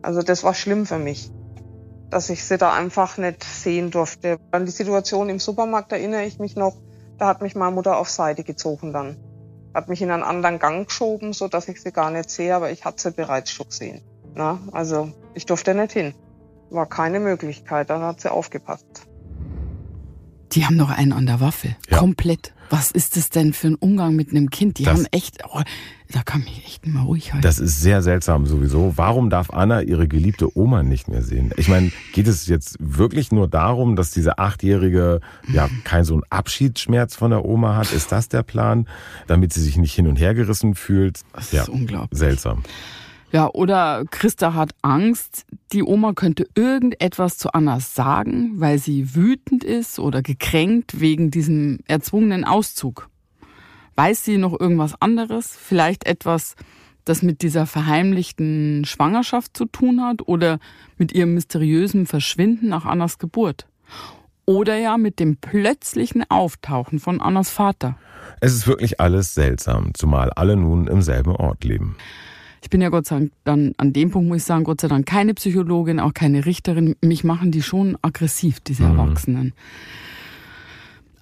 [0.02, 1.30] Also das war schlimm für mich,
[2.10, 4.40] dass ich sie da einfach nicht sehen durfte.
[4.50, 6.76] An die Situation im Supermarkt erinnere ich mich noch,
[7.16, 9.16] da hat mich meine Mutter auf Seite gezogen dann.
[9.72, 12.70] Hat mich in einen anderen Gang geschoben, so dass ich sie gar nicht sehe, aber
[12.72, 14.02] ich hatte sie bereits schon gesehen.
[14.34, 16.12] Na, also ich durfte nicht hin.
[16.70, 19.08] War keine Möglichkeit, dann hat sie aufgepasst.
[20.52, 21.76] Die haben noch einen an der Waffe.
[21.90, 21.98] Ja.
[21.98, 22.52] Komplett.
[22.70, 24.78] Was ist das denn für ein Umgang mit einem Kind?
[24.78, 25.62] Die das, haben echt, oh,
[26.10, 27.42] da kann mich echt nicht mehr ruhig halten.
[27.42, 28.92] Das ist sehr seltsam sowieso.
[28.96, 31.52] Warum darf Anna ihre geliebte Oma nicht mehr sehen?
[31.56, 36.22] Ich meine, geht es jetzt wirklich nur darum, dass diese Achtjährige ja kein so ein
[36.28, 37.92] Abschiedsschmerz von der Oma hat?
[37.92, 38.86] Ist das der Plan?
[39.26, 41.20] Damit sie sich nicht hin und her gerissen fühlt?
[41.32, 42.18] Das ist ja, unglaublich.
[42.18, 42.64] Seltsam.
[43.30, 49.64] Ja, oder Christa hat Angst, die Oma könnte irgendetwas zu Anna sagen, weil sie wütend
[49.64, 53.10] ist oder gekränkt wegen diesem erzwungenen Auszug.
[53.96, 55.54] Weiß sie noch irgendwas anderes?
[55.60, 56.54] Vielleicht etwas,
[57.04, 60.58] das mit dieser verheimlichten Schwangerschaft zu tun hat oder
[60.96, 63.66] mit ihrem mysteriösen Verschwinden nach Annas Geburt?
[64.46, 67.98] Oder ja mit dem plötzlichen Auftauchen von Annas Vater.
[68.40, 71.96] Es ist wirklich alles seltsam, zumal alle nun im selben Ort leben.
[72.62, 74.88] Ich bin ja Gott sei Dank dann an dem Punkt, muss ich sagen, Gott sei
[74.88, 76.96] Dank keine Psychologin, auch keine Richterin.
[77.02, 78.98] Mich machen die schon aggressiv, diese mhm.
[78.98, 79.52] Erwachsenen.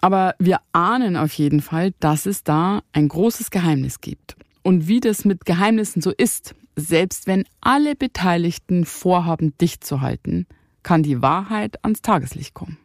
[0.00, 4.36] Aber wir ahnen auf jeden Fall, dass es da ein großes Geheimnis gibt.
[4.62, 10.46] Und wie das mit Geheimnissen so ist, selbst wenn alle Beteiligten vorhaben, dicht zu halten,
[10.82, 12.78] kann die Wahrheit ans Tageslicht kommen.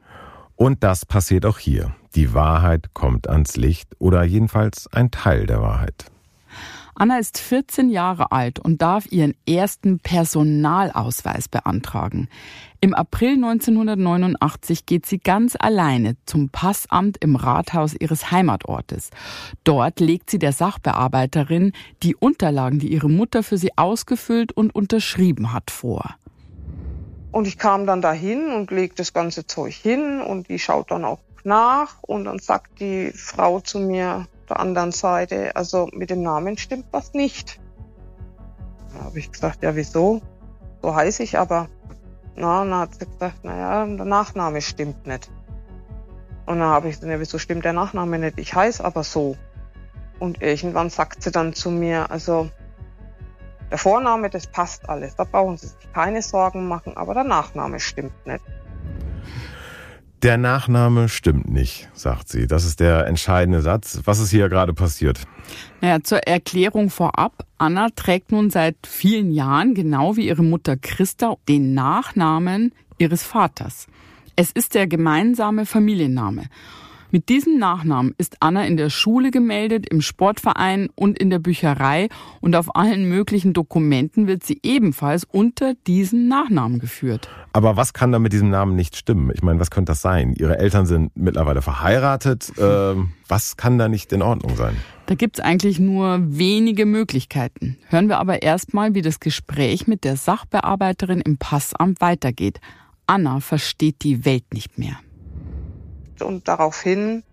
[0.56, 1.96] Und das passiert auch hier.
[2.16, 6.06] Die Wahrheit kommt ans Licht oder jedenfalls ein Teil der Wahrheit.
[6.96, 12.28] Anna ist 14 Jahre alt und darf ihren ersten Personalausweis beantragen.
[12.82, 19.12] Im April 1989 geht sie ganz alleine zum Passamt im Rathaus ihres Heimatortes.
[19.64, 21.74] Dort legt sie der Sachbearbeiterin
[22.04, 26.16] die Unterlagen, die ihre Mutter für sie ausgefüllt und unterschrieben hat, vor.
[27.32, 31.06] Und ich kam dann dahin und leg das ganze Zeug hin und die schaut dann
[31.06, 36.22] auch nach und dann sagt die Frau zu mir der anderen Seite, also mit dem
[36.22, 37.60] Namen stimmt was nicht.
[38.94, 40.22] Da habe ich gesagt, ja wieso?
[40.82, 41.70] So heiße ich aber.
[42.36, 45.30] Na, dann hat sie gesagt, naja, der Nachname stimmt nicht.
[46.46, 48.40] Und dann habe ich gesagt, ja, wieso stimmt der Nachname nicht?
[48.40, 49.38] Ich heiße aber so.
[50.20, 52.50] Und irgendwann sagt sie dann zu mir, also
[53.70, 55.16] der Vorname, das passt alles.
[55.16, 58.44] Da brauchen Sie sich keine Sorgen machen, aber der Nachname stimmt nicht.
[60.24, 62.46] Der Nachname stimmt nicht, sagt sie.
[62.46, 64.02] Das ist der entscheidende Satz.
[64.06, 65.22] Was ist hier gerade passiert?
[65.82, 67.48] Naja, zur Erklärung vorab.
[67.58, 73.88] Anna trägt nun seit vielen Jahren, genau wie ihre Mutter Christa, den Nachnamen ihres Vaters.
[74.36, 76.44] Es ist der gemeinsame Familienname.
[77.14, 82.08] Mit diesem Nachnamen ist Anna in der Schule gemeldet, im Sportverein und in der Bücherei
[82.40, 87.28] und auf allen möglichen Dokumenten wird sie ebenfalls unter diesem Nachnamen geführt.
[87.52, 89.30] Aber was kann da mit diesem Namen nicht stimmen?
[89.34, 90.36] Ich meine, was könnte das sein?
[90.38, 92.52] Ihre Eltern sind mittlerweile verheiratet.
[92.62, 94.78] Ähm, was kann da nicht in Ordnung sein?
[95.08, 97.78] Da gibt's eigentlich nur wenige Möglichkeiten.
[97.88, 102.60] Hören wir aber erstmal, wie das Gespräch mit der Sachbearbeiterin im Passamt weitergeht.
[103.08, 105.00] Anna versteht die Welt nicht mehr.
[106.22, 107.24] Und daraufhin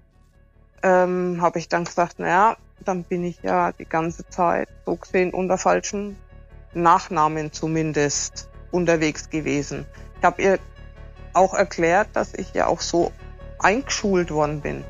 [0.83, 5.33] ähm, habe ich dann gesagt, naja, dann bin ich ja die ganze Zeit so gesehen
[5.33, 6.17] unter falschen
[6.75, 9.87] Nachnamen zumindest unterwegs gewesen.
[10.19, 10.59] Ich habe ihr
[11.33, 13.13] auch erklärt, dass ich ja auch so
[13.59, 14.85] eingeschult worden bin.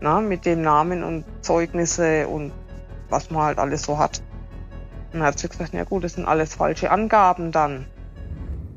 [0.00, 2.52] Na, mit dem Namen und Zeugnisse und
[3.10, 4.22] was man halt alles so hat.
[5.12, 7.86] Und dann hat sie gesagt, ja gut, das sind alles falsche Angaben dann.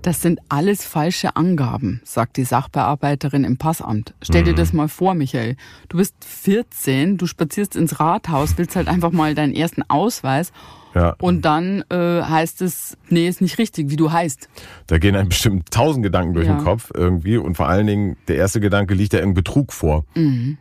[0.03, 4.13] Das sind alles falsche Angaben, sagt die Sachbearbeiterin im Passamt.
[4.21, 4.45] Stell mhm.
[4.45, 5.55] dir das mal vor, Michael.
[5.89, 10.51] Du bist 14, du spazierst ins Rathaus, willst halt einfach mal deinen ersten Ausweis
[10.95, 11.15] ja.
[11.19, 14.47] Und dann äh, heißt es, nee, ist nicht richtig, wie du heißt.
[14.87, 16.55] Da gehen einem bestimmt tausend Gedanken durch ja.
[16.55, 17.37] den Kopf irgendwie.
[17.37, 20.05] Und vor allen Dingen, der erste Gedanke liegt ja im Betrug vor.
[20.15, 20.57] Mhm.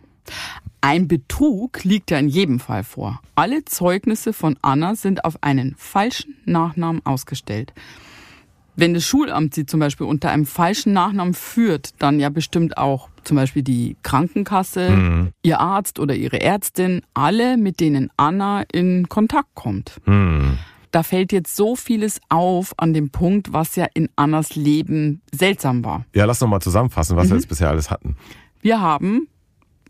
[0.80, 3.20] Ein Betrug liegt ja in jedem Fall vor.
[3.34, 7.72] Alle Zeugnisse von Anna sind auf einen falschen Nachnamen ausgestellt.
[8.74, 13.08] Wenn das Schulamt sie zum Beispiel unter einem falschen Nachnamen führt, dann ja bestimmt auch
[13.24, 15.32] zum Beispiel die Krankenkasse, mhm.
[15.42, 20.00] ihr Arzt oder ihre Ärztin, alle, mit denen Anna in Kontakt kommt.
[20.06, 20.58] Mhm.
[20.90, 25.84] Da fällt jetzt so vieles auf an dem Punkt, was ja in Annas Leben seltsam
[25.84, 26.04] war.
[26.14, 27.30] Ja, lass noch mal zusammenfassen, was mhm.
[27.30, 28.16] wir jetzt bisher alles hatten.
[28.60, 29.28] Wir haben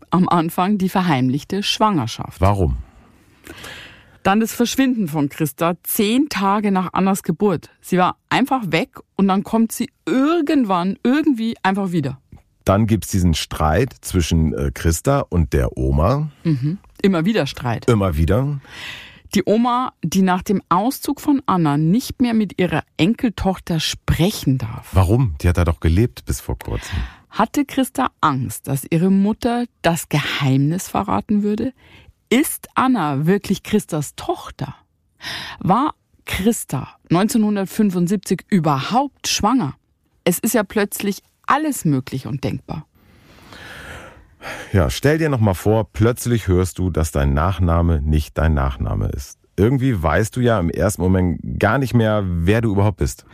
[0.09, 2.39] am Anfang die verheimlichte Schwangerschaft.
[2.39, 2.77] Warum?
[4.23, 7.69] Dann das Verschwinden von Christa zehn Tage nach Annas Geburt.
[7.81, 12.19] Sie war einfach weg und dann kommt sie irgendwann irgendwie einfach wieder.
[12.63, 16.31] Dann gibt's diesen Streit zwischen äh, Christa und der Oma.
[16.45, 16.77] Mhm.
[17.01, 17.89] Immer wieder Streit.
[17.89, 18.61] Immer wieder.
[19.35, 24.87] Die Oma, die nach dem Auszug von Anna nicht mehr mit ihrer Enkeltochter sprechen darf.
[24.93, 25.35] Warum?
[25.41, 26.97] Die hat da doch gelebt bis vor kurzem.
[27.29, 31.73] Hatte Christa Angst, dass ihre Mutter das Geheimnis verraten würde?
[32.29, 34.75] Ist Anna wirklich Christas Tochter?
[35.59, 35.93] War
[36.25, 39.75] Christa 1975 überhaupt schwanger?
[40.23, 42.85] Es ist ja plötzlich alles möglich und denkbar.
[44.71, 49.07] Ja, stell dir noch mal vor, plötzlich hörst du, dass dein Nachname nicht dein Nachname
[49.09, 49.39] ist.
[49.55, 53.25] Irgendwie weißt du ja im ersten Moment gar nicht mehr, wer du überhaupt bist.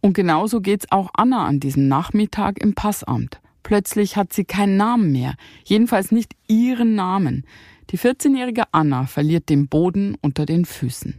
[0.00, 3.40] Und genauso geht's auch Anna an diesem Nachmittag im Passamt.
[3.62, 7.46] Plötzlich hat sie keinen Namen mehr, jedenfalls nicht ihren Namen.
[7.92, 11.14] Die 14-jährige Anna verliert den Boden unter den Füßen.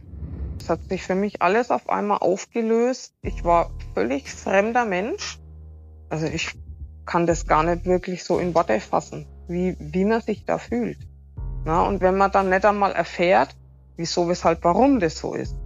[0.58, 3.14] Es hat sich für mich alles auf einmal aufgelöst.
[3.22, 5.38] Ich war völlig fremder Mensch.
[6.08, 6.52] Also ich
[7.06, 10.98] kann das gar nicht wirklich so in Worte fassen, wie, wie man sich da fühlt.
[11.64, 13.54] Na, und wenn man dann nicht einmal erfährt,
[13.96, 15.56] wieso, weshalb, warum das so ist.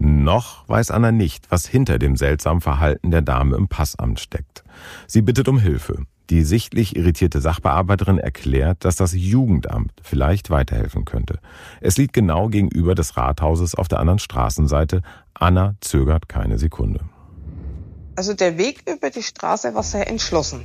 [0.00, 4.64] Noch weiß Anna nicht, was hinter dem seltsamen Verhalten der Dame im Passamt steckt.
[5.06, 6.04] Sie bittet um Hilfe.
[6.30, 11.38] Die sichtlich irritierte Sachbearbeiterin erklärt, dass das Jugendamt vielleicht weiterhelfen könnte.
[11.80, 15.00] Es liegt genau gegenüber des Rathauses auf der anderen Straßenseite.
[15.32, 17.00] Anna zögert keine Sekunde.
[18.14, 20.64] Also der Weg über die Straße war sehr entschlossen.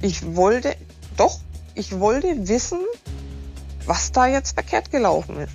[0.00, 0.76] Ich wollte,
[1.16, 1.40] doch,
[1.74, 2.78] ich wollte wissen,
[3.84, 5.52] was da jetzt verkehrt gelaufen ist.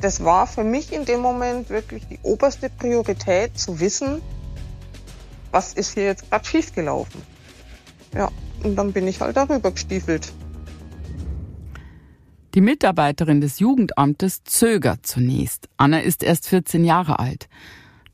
[0.00, 4.20] das war für mich in dem Moment wirklich die oberste Priorität zu wissen,
[5.52, 7.22] was ist hier jetzt gerade schiefgelaufen.
[8.14, 8.30] Ja,
[8.62, 10.32] und dann bin ich halt darüber gestiefelt.
[12.54, 15.68] Die Mitarbeiterin des Jugendamtes zögert zunächst.
[15.76, 17.48] Anna ist erst 14 Jahre alt.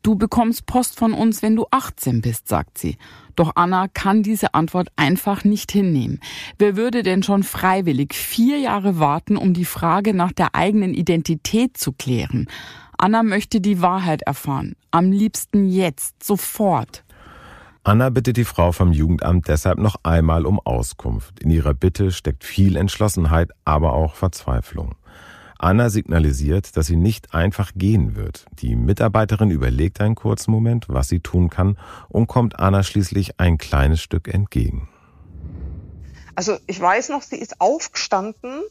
[0.02, 2.96] Du bekommst Post von uns, wenn du 18 bist, sagt sie.
[3.36, 6.18] Doch Anna kann diese Antwort einfach nicht hinnehmen.
[6.58, 11.76] Wer würde denn schon freiwillig vier Jahre warten, um die Frage nach der eigenen Identität
[11.76, 12.48] zu klären?
[12.98, 14.74] Anna möchte die Wahrheit erfahren.
[14.90, 17.04] Am liebsten jetzt, sofort.
[17.84, 21.40] Anna bittet die Frau vom Jugendamt deshalb noch einmal um Auskunft.
[21.40, 24.94] In ihrer Bitte steckt viel Entschlossenheit, aber auch Verzweiflung.
[25.58, 28.46] Anna signalisiert, dass sie nicht einfach gehen wird.
[28.52, 31.76] Die Mitarbeiterin überlegt einen kurzen Moment, was sie tun kann
[32.08, 34.88] und kommt Anna schließlich ein kleines Stück entgegen.
[36.36, 38.62] Also ich weiß noch, sie ist aufgestanden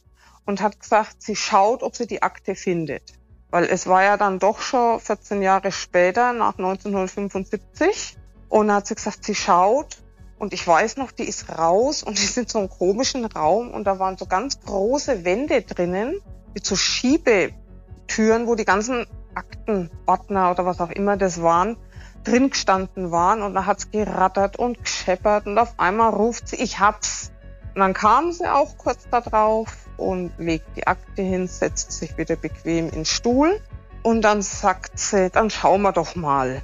[0.46, 3.04] und hat gesagt, sie schaut, ob sie die Akte findet.
[3.50, 8.18] Weil es war ja dann doch schon 14 Jahre später, nach 1975.
[8.52, 9.98] Und dann hat sie gesagt, sie schaut.
[10.38, 13.86] Und ich weiß noch, die ist raus und die in so einem komischen Raum und
[13.86, 16.20] da waren so ganz große Wände drinnen
[16.54, 21.78] mit so Schiebetüren, wo die ganzen Akten, Ordner oder was auch immer das waren,
[22.26, 26.80] drin gestanden waren und da hat's gerattert und gescheppert und auf einmal ruft sie, ich
[26.80, 27.32] hab's.
[27.74, 32.18] Und dann kam sie auch kurz da drauf und legt die Akte hin, setzt sich
[32.18, 33.62] wieder bequem in den Stuhl
[34.04, 36.62] und dann sagt sie, dann schauen wir doch mal.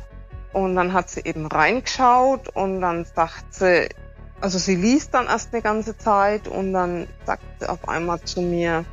[0.57, 3.89] Und dann hat sie eben reingeschaut und dann sagt sie,
[4.41, 8.41] also sie liest dann erst eine ganze Zeit und dann sagt sie auf einmal zu
[8.41, 8.83] mir,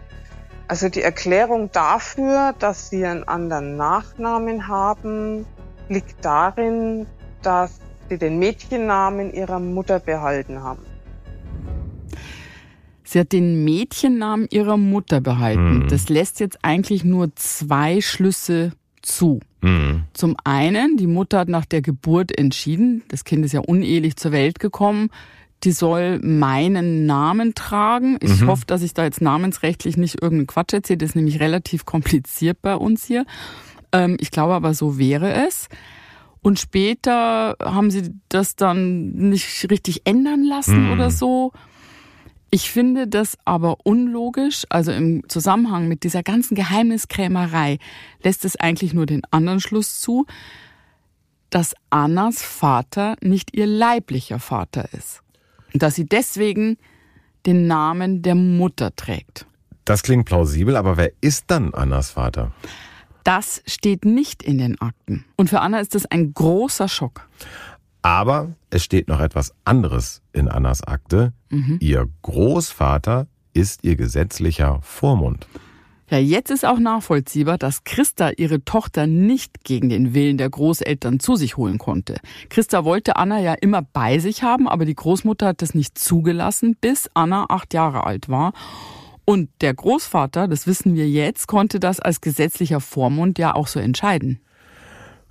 [0.69, 5.47] also die Erklärung dafür, dass sie einen anderen Nachnamen haben,
[5.89, 7.07] liegt darin,
[7.41, 10.85] dass sie den Mädchennamen ihrer Mutter behalten haben.
[13.05, 15.85] Sie hat den Mädchennamen ihrer Mutter behalten.
[15.85, 15.89] Mhm.
[15.89, 19.41] Das lässt jetzt eigentlich nur zwei Schlüsse zu.
[19.65, 20.03] Mhm.
[20.13, 24.33] Zum einen, die Mutter hat nach der Geburt entschieden, das Kind ist ja unehelich zur
[24.33, 25.09] Welt gekommen,
[25.63, 28.19] die soll meinen Namen tragen.
[28.21, 28.49] Ich mhm.
[28.49, 30.99] hoffe, dass ich da jetzt namensrechtlich nicht irgendeinen Quatsch erzähle.
[30.99, 33.25] Das ist nämlich relativ kompliziert bei uns hier.
[33.91, 35.69] Ähm, ich glaube aber, so wäre es.
[36.43, 40.93] Und später haben sie das dann nicht richtig ändern lassen mhm.
[40.93, 41.53] oder so.
[42.55, 44.65] Ich finde das aber unlogisch.
[44.69, 47.79] Also im Zusammenhang mit dieser ganzen Geheimniskrämerei
[48.23, 50.25] lässt es eigentlich nur den anderen Schluss zu,
[51.51, 55.25] dass Annas Vater nicht ihr leiblicher Vater ist
[55.75, 56.79] dass sie deswegen
[57.47, 59.47] den Namen der Mutter trägt.
[59.85, 62.53] Das klingt plausibel, aber wer ist dann Annas Vater?
[63.23, 65.25] Das steht nicht in den Akten.
[65.37, 67.29] Und für Anna ist das ein großer Schock.
[68.05, 71.33] Aber es steht noch etwas anderes in Annas Akte.
[71.49, 71.79] Mhm.
[71.81, 75.47] Ihr Großvater ist ihr gesetzlicher Vormund.
[76.11, 81.19] Ja, jetzt ist auch nachvollziehbar, dass Christa ihre Tochter nicht gegen den Willen der Großeltern
[81.19, 82.17] zu sich holen konnte.
[82.51, 86.77] Christa wollte Anna ja immer bei sich haben, aber die Großmutter hat das nicht zugelassen,
[86.79, 88.53] bis Anna acht Jahre alt war.
[89.25, 93.81] Und der Großvater, das wissen wir jetzt, konnte das als gesetzlicher Vormund ja auch so
[93.81, 94.41] entscheiden.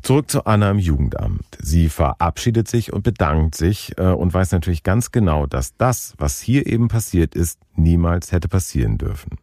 [0.04, 1.46] Zurück zu Anna im Jugendamt.
[1.62, 6.42] Sie verabschiedet sich und bedankt sich äh, und weiß natürlich ganz genau, dass das, was
[6.42, 9.38] hier eben passiert ist, niemals hätte passieren dürfen.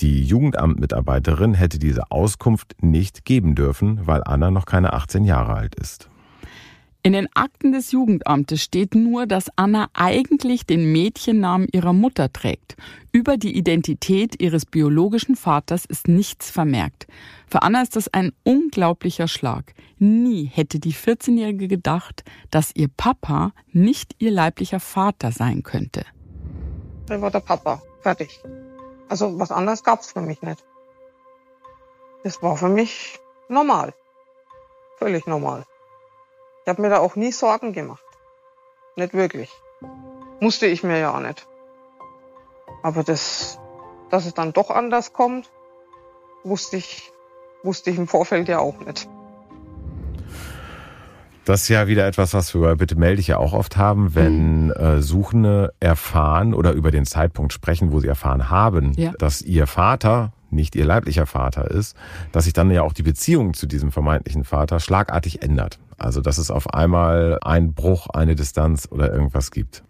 [0.00, 5.76] Die Jugendamtmitarbeiterin hätte diese Auskunft nicht geben dürfen, weil Anna noch keine 18 Jahre alt
[5.76, 6.10] ist.
[7.04, 12.76] In den Akten des Jugendamtes steht nur, dass Anna eigentlich den Mädchennamen ihrer Mutter trägt.
[13.10, 17.08] Über die Identität ihres biologischen Vaters ist nichts vermerkt.
[17.50, 19.74] Für Anna ist das ein unglaublicher Schlag.
[19.98, 26.04] Nie hätte die 14-Jährige gedacht, dass ihr Papa nicht ihr leiblicher Vater sein könnte.
[27.08, 27.82] Er war der Papa.
[28.02, 28.40] Fertig.
[29.08, 30.64] Also was anderes gab's für mich nicht.
[32.22, 33.92] Das war für mich normal.
[34.98, 35.64] Völlig normal.
[36.64, 38.04] Ich habe mir da auch nie Sorgen gemacht.
[38.96, 39.50] Nicht wirklich.
[40.40, 41.46] Musste ich mir ja auch nicht.
[42.82, 43.58] Aber das,
[44.10, 45.50] dass es dann doch anders kommt,
[46.44, 47.12] wusste ich,
[47.62, 49.08] wusste ich im Vorfeld ja auch nicht.
[51.44, 54.14] Das ist ja wieder etwas, was wir bei Bitte melde ich ja auch oft haben,
[54.14, 54.72] wenn mhm.
[54.72, 59.12] äh, Suchende erfahren oder über den Zeitpunkt sprechen, wo sie erfahren haben, ja.
[59.18, 61.96] dass ihr Vater nicht ihr leiblicher Vater ist,
[62.32, 65.78] dass sich dann ja auch die Beziehung zu diesem vermeintlichen Vater schlagartig ändert.
[65.98, 69.82] Also dass es auf einmal einen Bruch, eine Distanz oder irgendwas gibt.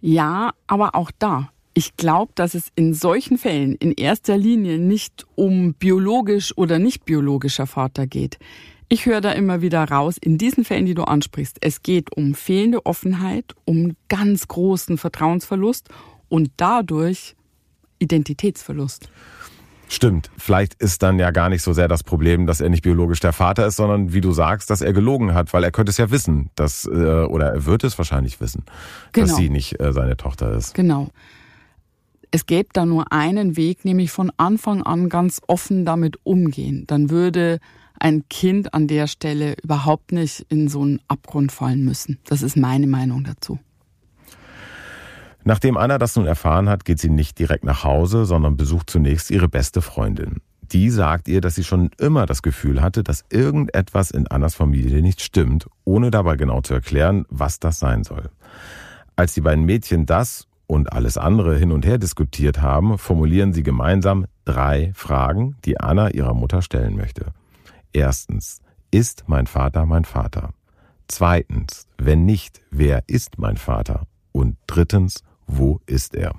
[0.00, 1.50] Ja, aber auch da.
[1.74, 7.04] Ich glaube, dass es in solchen Fällen in erster Linie nicht um biologisch oder nicht
[7.04, 8.38] biologischer Vater geht.
[8.88, 12.34] Ich höre da immer wieder raus, in diesen Fällen, die du ansprichst, es geht um
[12.34, 15.88] fehlende Offenheit, um ganz großen Vertrauensverlust
[16.28, 17.34] und dadurch
[17.98, 19.10] Identitätsverlust.
[19.88, 20.30] Stimmt.
[20.36, 23.32] Vielleicht ist dann ja gar nicht so sehr das Problem, dass er nicht biologisch der
[23.32, 26.10] Vater ist, sondern wie du sagst, dass er gelogen hat, weil er könnte es ja
[26.10, 28.64] wissen, dass, äh, oder er wird es wahrscheinlich wissen,
[29.12, 29.26] genau.
[29.26, 30.74] dass sie nicht äh, seine Tochter ist.
[30.74, 31.10] Genau.
[32.32, 36.84] Es gäbe da nur einen Weg, nämlich von Anfang an ganz offen damit umgehen.
[36.86, 37.60] Dann würde
[37.98, 42.18] ein Kind an der Stelle überhaupt nicht in so einen Abgrund fallen müssen.
[42.24, 43.58] Das ist meine Meinung dazu.
[45.46, 49.30] Nachdem Anna das nun erfahren hat, geht sie nicht direkt nach Hause, sondern besucht zunächst
[49.30, 50.40] ihre beste Freundin.
[50.72, 55.02] Die sagt ihr, dass sie schon immer das Gefühl hatte, dass irgendetwas in Annas Familie
[55.02, 58.28] nicht stimmt, ohne dabei genau zu erklären, was das sein soll.
[59.14, 63.62] Als die beiden Mädchen das und alles andere hin und her diskutiert haben, formulieren sie
[63.62, 67.26] gemeinsam drei Fragen, die Anna ihrer Mutter stellen möchte.
[67.92, 70.50] Erstens, ist mein Vater mein Vater?
[71.06, 74.08] Zweitens, wenn nicht, wer ist mein Vater?
[74.32, 76.34] Und drittens, wo ist er?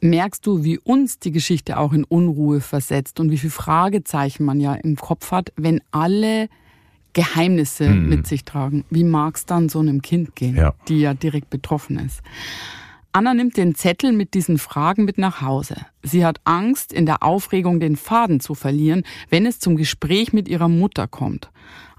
[0.00, 4.60] Merkst du, wie uns die Geschichte auch in Unruhe versetzt und wie viele Fragezeichen man
[4.60, 6.48] ja im Kopf hat, wenn alle
[7.14, 8.08] Geheimnisse hm.
[8.08, 8.84] mit sich tragen?
[8.90, 10.74] Wie mag es dann so einem Kind gehen, ja.
[10.88, 12.20] die ja direkt betroffen ist?
[13.12, 15.76] Anna nimmt den Zettel mit diesen Fragen mit nach Hause.
[16.02, 20.48] Sie hat Angst, in der Aufregung den Faden zu verlieren, wenn es zum Gespräch mit
[20.48, 21.50] ihrer Mutter kommt.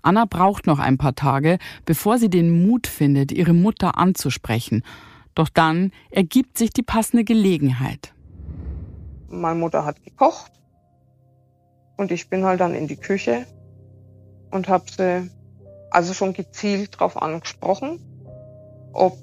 [0.01, 4.83] Anna braucht noch ein paar Tage, bevor sie den Mut findet, ihre Mutter anzusprechen
[5.35, 8.13] doch dann ergibt sich die passende Gelegenheit.
[9.27, 10.51] Meine Mutter hat gekocht
[11.97, 13.45] und ich bin halt dann in die Küche
[14.51, 15.29] und habe sie
[15.91, 17.99] also schon gezielt darauf angesprochen,
[18.93, 19.17] ob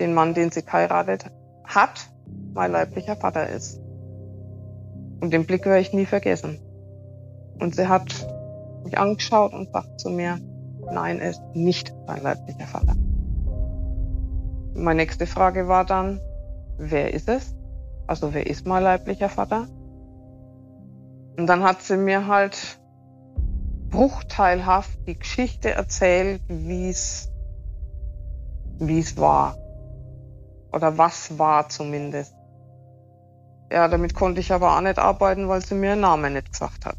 [0.00, 1.26] den Mann, den sie geheiratet
[1.64, 2.10] hat,
[2.52, 3.80] mein leiblicher Vater ist.
[5.20, 6.58] Und den Blick werde ich nie vergessen.
[7.58, 8.26] Und sie hat
[8.84, 10.38] mich angeschaut und sagt zu mir,
[10.92, 12.94] nein, er ist nicht mein leiblicher Vater.
[14.74, 16.20] Meine nächste Frage war dann,
[16.78, 17.54] wer ist es?
[18.06, 19.68] Also wer ist mein leiblicher Vater?
[21.36, 22.78] Und dann hat sie mir halt
[23.90, 27.30] bruchteilhaft die Geschichte erzählt, wie es
[28.78, 29.56] wie es war.
[30.72, 32.34] Oder was war zumindest.
[33.70, 36.84] Ja, damit konnte ich aber auch nicht arbeiten, weil sie mir einen Namen nicht gesagt
[36.86, 36.96] hat.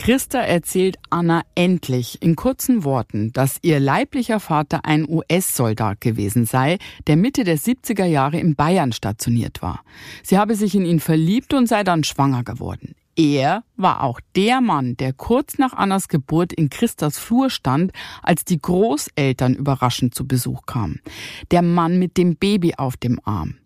[0.00, 6.78] Christa erzählt Anna endlich in kurzen Worten, dass ihr leiblicher Vater ein US-Soldat gewesen sei,
[7.06, 9.84] der Mitte der 70er Jahre in Bayern stationiert war.
[10.22, 12.94] Sie habe sich in ihn verliebt und sei dann schwanger geworden.
[13.14, 17.92] Er war auch der Mann, der kurz nach Annas Geburt in Christas Flur stand,
[18.22, 21.02] als die Großeltern überraschend zu Besuch kamen.
[21.50, 23.56] Der Mann mit dem Baby auf dem Arm.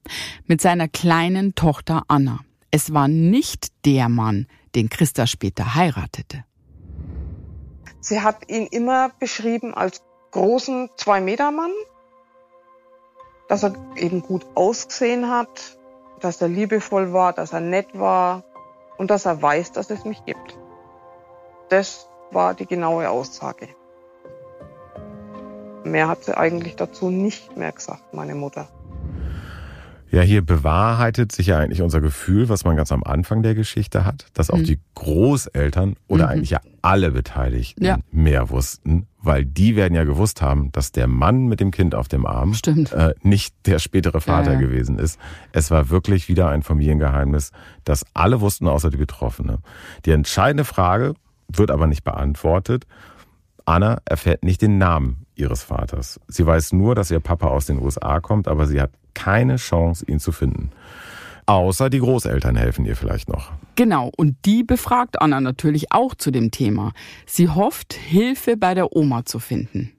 [0.49, 2.41] Mit seiner kleinen Tochter Anna.
[2.73, 6.45] Es war nicht der Mann, den Christa später heiratete.
[8.01, 11.73] Sie hat ihn immer beschrieben als großen Zwei-Meter-Mann,
[13.49, 15.79] dass er eben gut ausgesehen hat,
[16.21, 18.45] dass er liebevoll war, dass er nett war
[18.99, 20.59] und dass er weiß, dass es mich gibt.
[21.69, 23.69] Das war die genaue Aussage.
[25.85, 28.69] Mehr hat sie eigentlich dazu nicht mehr gesagt, meine Mutter.
[30.15, 34.05] Ja, hier bewahrheitet sich ja eigentlich unser Gefühl, was man ganz am Anfang der Geschichte
[34.05, 34.65] hat, dass auch mhm.
[34.65, 36.31] die Großeltern oder mhm.
[36.31, 37.99] eigentlich ja alle Beteiligten ja.
[38.13, 42.07] mehr wussten, weil die werden ja gewusst haben, dass der Mann mit dem Kind auf
[42.07, 44.61] dem Arm äh, nicht der spätere Vater ja, ja.
[44.61, 45.19] gewesen ist.
[45.51, 47.51] Es war wirklich wieder ein Familiengeheimnis,
[47.83, 49.59] das alle wussten, außer die Betroffene.
[50.05, 51.15] Die entscheidende Frage
[51.49, 52.87] wird aber nicht beantwortet.
[53.65, 56.21] Anna erfährt nicht den Namen ihres Vaters.
[56.29, 60.05] Sie weiß nur, dass ihr Papa aus den USA kommt, aber sie hat keine Chance,
[60.07, 60.71] ihn zu finden.
[61.47, 63.53] Außer die Großeltern helfen ihr vielleicht noch.
[63.77, 66.93] Genau, und die befragt Anna natürlich auch zu dem Thema.
[67.27, 69.93] Sie hofft, Hilfe bei der Oma zu finden.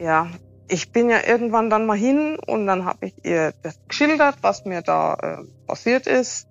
[0.00, 0.28] Ja,
[0.68, 4.64] ich bin ja irgendwann dann mal hin und dann habe ich ihr das geschildert, was
[4.64, 6.48] mir da äh, passiert ist.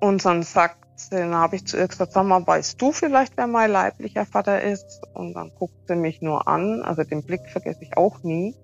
[0.00, 3.46] Und dann sagt dann habe ich zu ihr gesagt, sag mal, weißt du vielleicht, wer
[3.46, 5.00] mein leiblicher Vater ist?
[5.14, 8.54] Und dann guckt sie mich nur an, also den Blick vergesse ich auch nie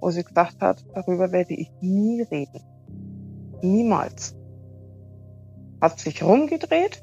[0.00, 2.60] wo sie gesagt hat, darüber werde ich nie reden.
[3.62, 4.34] Niemals.
[5.80, 7.02] Hat sich rumgedreht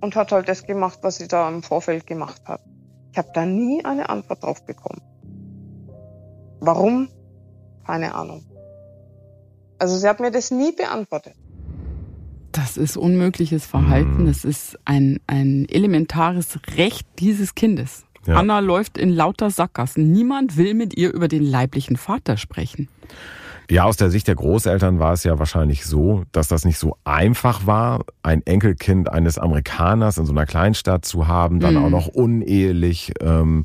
[0.00, 2.60] und hat halt das gemacht, was sie da im Vorfeld gemacht hat.
[3.12, 5.00] Ich habe da nie eine Antwort drauf bekommen.
[6.60, 7.08] Warum?
[7.86, 8.44] Keine Ahnung.
[9.78, 11.34] Also sie hat mir das nie beantwortet.
[12.56, 14.22] Das ist unmögliches Verhalten.
[14.22, 14.26] Mhm.
[14.26, 18.06] Das ist ein, ein elementares Recht dieses Kindes.
[18.26, 18.36] Ja.
[18.36, 20.10] Anna läuft in lauter Sackgassen.
[20.10, 22.88] Niemand will mit ihr über den leiblichen Vater sprechen.
[23.70, 26.96] Ja, aus der Sicht der Großeltern war es ja wahrscheinlich so, dass das nicht so
[27.04, 31.84] einfach war, ein Enkelkind eines Amerikaners in so einer Kleinstadt zu haben, dann mhm.
[31.84, 33.12] auch noch unehelich.
[33.20, 33.64] Ähm,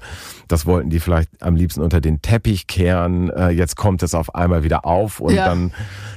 [0.52, 3.30] das wollten die vielleicht am liebsten unter den Teppich kehren.
[3.30, 5.46] Äh, jetzt kommt es auf einmal wieder auf und ja.
[5.46, 5.72] dann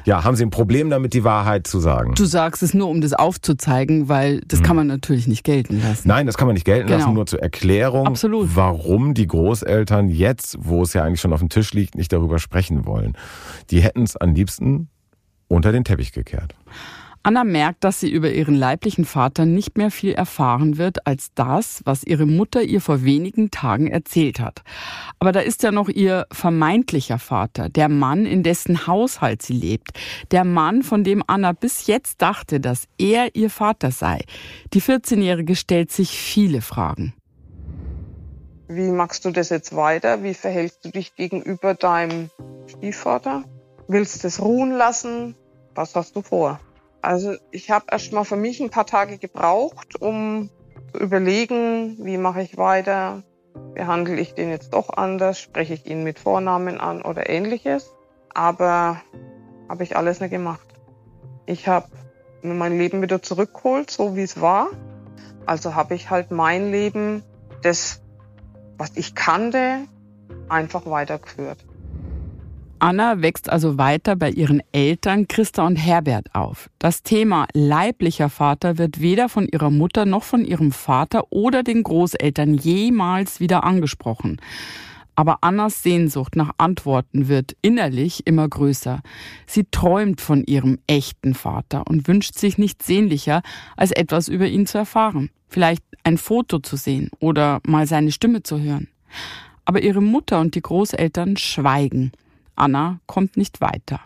[0.04, 2.14] ja, haben sie ein Problem damit, die Wahrheit zu sagen.
[2.14, 4.64] Du sagst es nur, um das aufzuzeigen, weil das mhm.
[4.64, 6.08] kann man natürlich nicht gelten lassen.
[6.08, 6.98] Nein, das kann man nicht gelten genau.
[6.98, 8.54] lassen, nur zur Erklärung, Absolut.
[8.54, 12.38] warum die Großeltern jetzt, wo es ja eigentlich schon auf dem Tisch liegt, nicht darüber
[12.38, 13.16] sprechen wollen.
[13.70, 14.88] Die hätten es am liebsten
[15.48, 16.54] unter den Teppich gekehrt.
[17.26, 21.80] Anna merkt, dass sie über ihren leiblichen Vater nicht mehr viel erfahren wird als das,
[21.86, 24.62] was ihre Mutter ihr vor wenigen Tagen erzählt hat.
[25.20, 29.92] Aber da ist ja noch ihr vermeintlicher Vater, der Mann, in dessen Haushalt sie lebt,
[30.32, 34.20] der Mann, von dem Anna bis jetzt dachte, dass er ihr Vater sei.
[34.74, 37.14] Die 14-Jährige stellt sich viele Fragen.
[38.68, 40.22] Wie machst du das jetzt weiter?
[40.22, 42.28] Wie verhältst du dich gegenüber deinem
[42.66, 43.44] Stiefvater?
[43.88, 45.34] Willst du es ruhen lassen?
[45.74, 46.60] Was hast du vor?
[47.04, 50.48] Also ich habe erst mal für mich ein paar Tage gebraucht, um
[50.90, 53.22] zu überlegen, wie mache ich weiter,
[53.74, 57.92] behandle ich den jetzt doch anders, spreche ich ihn mit Vornamen an oder ähnliches.
[58.32, 59.02] Aber
[59.68, 60.66] habe ich alles nicht gemacht.
[61.44, 61.88] Ich habe
[62.40, 64.68] mir mein Leben wieder zurückgeholt, so wie es war.
[65.44, 67.22] Also habe ich halt mein Leben,
[67.60, 68.00] das,
[68.78, 69.80] was ich kannte,
[70.48, 71.66] einfach weitergeführt.
[72.78, 76.68] Anna wächst also weiter bei ihren Eltern Christa und Herbert auf.
[76.78, 81.82] Das Thema leiblicher Vater wird weder von ihrer Mutter noch von ihrem Vater oder den
[81.82, 84.40] Großeltern jemals wieder angesprochen.
[85.16, 89.00] Aber Annas Sehnsucht nach Antworten wird innerlich immer größer.
[89.46, 93.42] Sie träumt von ihrem echten Vater und wünscht sich nichts sehnlicher,
[93.76, 95.30] als etwas über ihn zu erfahren.
[95.48, 98.88] Vielleicht ein Foto zu sehen oder mal seine Stimme zu hören.
[99.64, 102.12] Aber ihre Mutter und die Großeltern schweigen.
[102.56, 104.00] Anna kommt nicht weiter.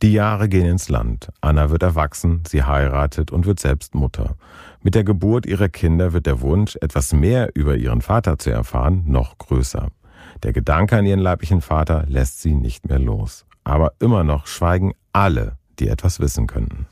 [0.00, 1.28] Die Jahre gehen ins Land.
[1.40, 4.36] Anna wird erwachsen, sie heiratet und wird selbst Mutter.
[4.80, 9.02] Mit der Geburt ihrer Kinder wird der Wunsch, etwas mehr über ihren Vater zu erfahren,
[9.06, 9.88] noch größer.
[10.44, 13.44] Der Gedanke an ihren leiblichen Vater lässt sie nicht mehr los.
[13.64, 16.86] Aber immer noch schweigen alle, die etwas wissen könnten.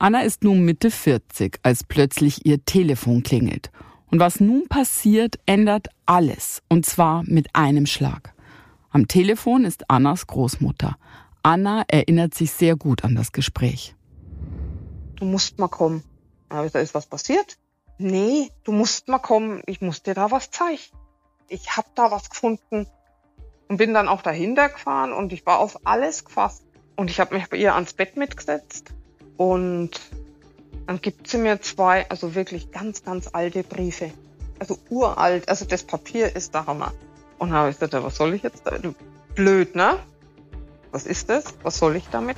[0.00, 3.70] Anna ist nun Mitte 40, als plötzlich ihr Telefon klingelt.
[4.10, 6.62] Und was nun passiert, ändert alles.
[6.68, 8.34] Und zwar mit einem Schlag.
[8.92, 10.96] Am Telefon ist Annas Großmutter.
[11.44, 13.94] Anna erinnert sich sehr gut an das Gespräch.
[15.14, 16.02] Du musst mal kommen.
[16.48, 17.56] Aber da ist was passiert?
[17.98, 19.62] Nee, du musst mal kommen.
[19.66, 20.80] Ich muss dir da was zeigen.
[21.48, 22.86] Ich hab da was gefunden
[23.68, 26.64] und bin dann auch dahinter gefahren und ich war auf alles gefasst.
[26.96, 28.92] Und ich habe mich bei ihr ans Bett mitgesetzt
[29.36, 29.90] und
[30.88, 34.10] dann gibt sie mir zwei, also wirklich ganz, ganz alte Briefe.
[34.58, 36.92] Also uralt, also das Papier ist der Hammer.
[37.40, 38.76] Und habe ich gesagt, was soll ich jetzt da?
[39.34, 39.98] Blöd, ne?
[40.90, 41.54] Was ist das?
[41.62, 42.36] Was soll ich damit?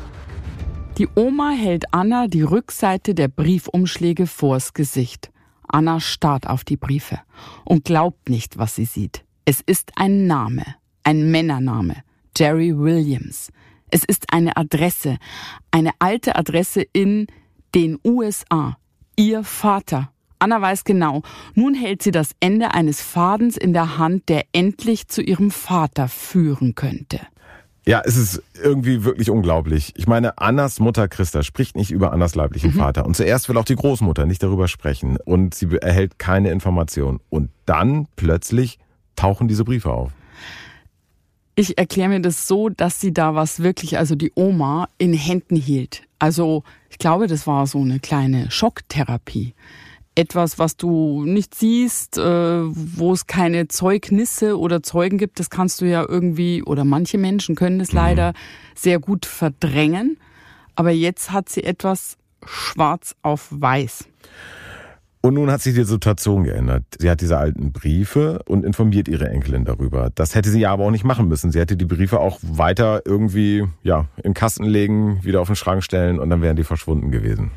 [0.97, 5.33] Die Oma hält Anna die Rückseite der Briefumschläge vors Gesicht.
[5.67, 7.19] Anna starrt auf die Briefe
[7.65, 9.25] und glaubt nicht, was sie sieht.
[9.45, 10.65] Es ist ein Name,
[11.03, 12.05] ein Männername,
[12.37, 13.51] Jerry Williams.
[13.91, 15.19] Es ist eine Adresse,
[15.73, 17.27] eine alte Adresse in
[17.75, 18.77] den USA.
[19.17, 20.13] Ihr Vater
[20.43, 21.23] Anna weiß genau,
[21.55, 26.09] nun hält sie das Ende eines Fadens in der Hand, der endlich zu ihrem Vater
[26.09, 27.21] führen könnte.
[27.87, 29.93] Ja, es ist irgendwie wirklich unglaublich.
[29.97, 32.79] Ich meine, Annas Mutter Christa spricht nicht über Annas leiblichen mhm.
[32.79, 33.07] Vater.
[33.07, 35.17] Und zuerst will auch die Großmutter nicht darüber sprechen.
[35.25, 37.21] Und sie erhält keine Information.
[37.31, 38.81] Und dann plötzlich
[39.15, 40.11] tauchen diese Briefe auf.
[41.55, 45.55] Ich erkläre mir das so, dass sie da was wirklich, also die Oma, in Händen
[45.55, 46.03] hielt.
[46.19, 49.55] Also ich glaube, das war so eine kleine Schocktherapie
[50.15, 55.81] etwas, was du nicht siehst, äh, wo es keine Zeugnisse oder Zeugen gibt, das kannst
[55.81, 57.99] du ja irgendwie, oder manche Menschen können es mhm.
[57.99, 58.33] leider
[58.75, 60.19] sehr gut verdrängen.
[60.75, 64.07] Aber jetzt hat sie etwas schwarz auf weiß.
[65.25, 66.83] Und nun hat sich die Situation geändert.
[66.99, 70.11] Sie hat diese alten Briefe und informiert ihre Enkelin darüber.
[70.13, 71.53] Das hätte sie ja aber auch nicht machen müssen.
[71.53, 75.85] Sie hätte die Briefe auch weiter irgendwie, ja, in Kasten legen, wieder auf den Schrank
[75.85, 77.53] stellen und dann wären die verschwunden gewesen.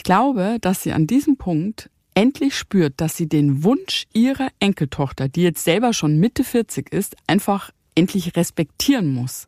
[0.00, 5.28] Ich glaube, dass sie an diesem Punkt endlich spürt, dass sie den Wunsch ihrer Enkeltochter,
[5.28, 9.46] die jetzt selber schon Mitte 40 ist, einfach endlich respektieren muss.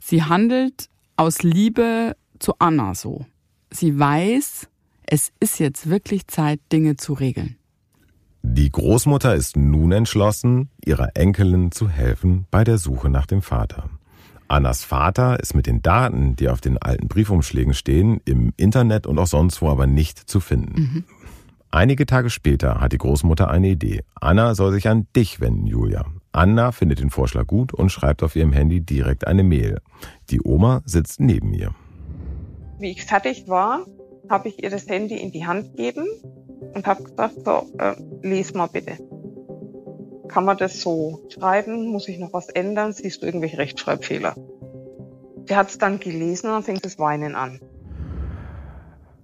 [0.00, 3.24] Sie handelt aus Liebe zu Anna so.
[3.70, 4.68] Sie weiß,
[5.06, 7.54] es ist jetzt wirklich Zeit, Dinge zu regeln.
[8.42, 13.88] Die Großmutter ist nun entschlossen, ihrer Enkelin zu helfen bei der Suche nach dem Vater.
[14.52, 19.18] Annas Vater ist mit den Daten, die auf den alten Briefumschlägen stehen, im Internet und
[19.18, 20.80] auch sonst wo aber nicht zu finden.
[20.80, 21.04] Mhm.
[21.70, 24.02] Einige Tage später hat die Großmutter eine Idee.
[24.20, 26.04] Anna soll sich an dich wenden, Julia.
[26.32, 29.80] Anna findet den Vorschlag gut und schreibt auf ihrem Handy direkt eine Mail.
[30.28, 31.74] Die Oma sitzt neben ihr.
[32.78, 33.86] Wie ich fertig war,
[34.28, 36.06] habe ich ihr das Handy in die Hand gegeben
[36.74, 38.98] und habe gesagt, so, äh, lies mal bitte.
[40.32, 41.88] Kann man das so schreiben?
[41.88, 42.94] Muss ich noch was ändern?
[42.94, 44.34] Siehst du irgendwelche Rechtschreibfehler?
[45.46, 47.60] Sie hat es dann gelesen und dann fängt das Weinen an.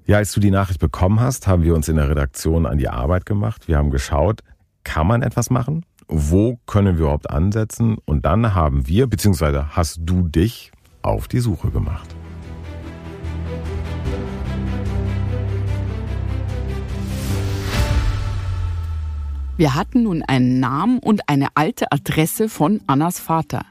[0.04, 2.90] Ja, als du die Nachricht bekommen hast, haben wir uns in der Redaktion an die
[2.90, 3.68] Arbeit gemacht.
[3.68, 4.40] Wir haben geschaut,
[4.84, 5.86] kann man etwas machen?
[6.09, 7.96] Wo können wir überhaupt ansetzen?
[8.04, 12.17] Und dann haben wir, beziehungsweise hast du dich auf die Suche gemacht.
[19.59, 23.66] Wir hatten nun einen Namen und eine alte Adresse von Annas Vater.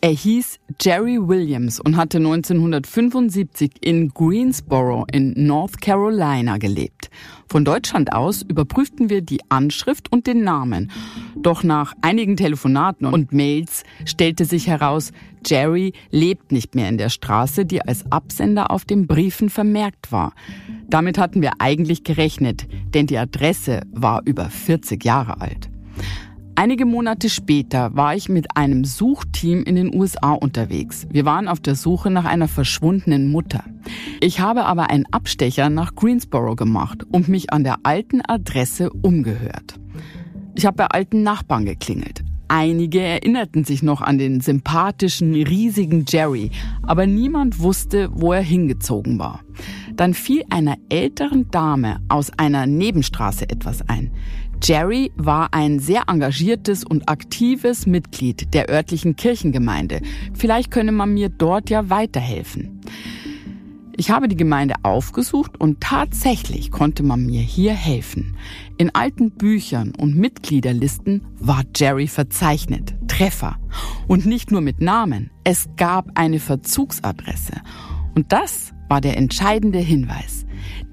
[0.00, 7.10] Er hieß Jerry Williams und hatte 1975 in Greensboro in North Carolina gelebt.
[7.48, 10.90] Von Deutschland aus überprüften wir die Anschrift und den Namen.
[11.36, 15.12] Doch nach einigen Telefonaten und Mails stellte sich heraus,
[15.44, 20.34] Jerry lebt nicht mehr in der Straße, die als Absender auf den Briefen vermerkt war.
[20.88, 25.69] Damit hatten wir eigentlich gerechnet, denn die Adresse war über 40 Jahre alt.
[26.54, 31.06] Einige Monate später war ich mit einem Suchteam in den USA unterwegs.
[31.10, 33.64] Wir waren auf der Suche nach einer verschwundenen Mutter.
[34.20, 39.80] Ich habe aber einen Abstecher nach Greensboro gemacht und mich an der alten Adresse umgehört.
[40.54, 42.22] Ich habe bei alten Nachbarn geklingelt.
[42.52, 46.50] Einige erinnerten sich noch an den sympathischen, riesigen Jerry,
[46.82, 49.40] aber niemand wusste, wo er hingezogen war.
[49.94, 54.10] Dann fiel einer älteren Dame aus einer Nebenstraße etwas ein.
[54.62, 60.02] Jerry war ein sehr engagiertes und aktives Mitglied der örtlichen Kirchengemeinde.
[60.34, 62.80] Vielleicht könne man mir dort ja weiterhelfen.
[63.96, 68.36] Ich habe die Gemeinde aufgesucht und tatsächlich konnte man mir hier helfen.
[68.78, 72.94] In alten Büchern und Mitgliederlisten war Jerry verzeichnet.
[73.08, 73.58] Treffer.
[74.08, 75.30] Und nicht nur mit Namen.
[75.44, 77.60] Es gab eine Verzugsadresse.
[78.14, 80.46] Und das war der entscheidende Hinweis.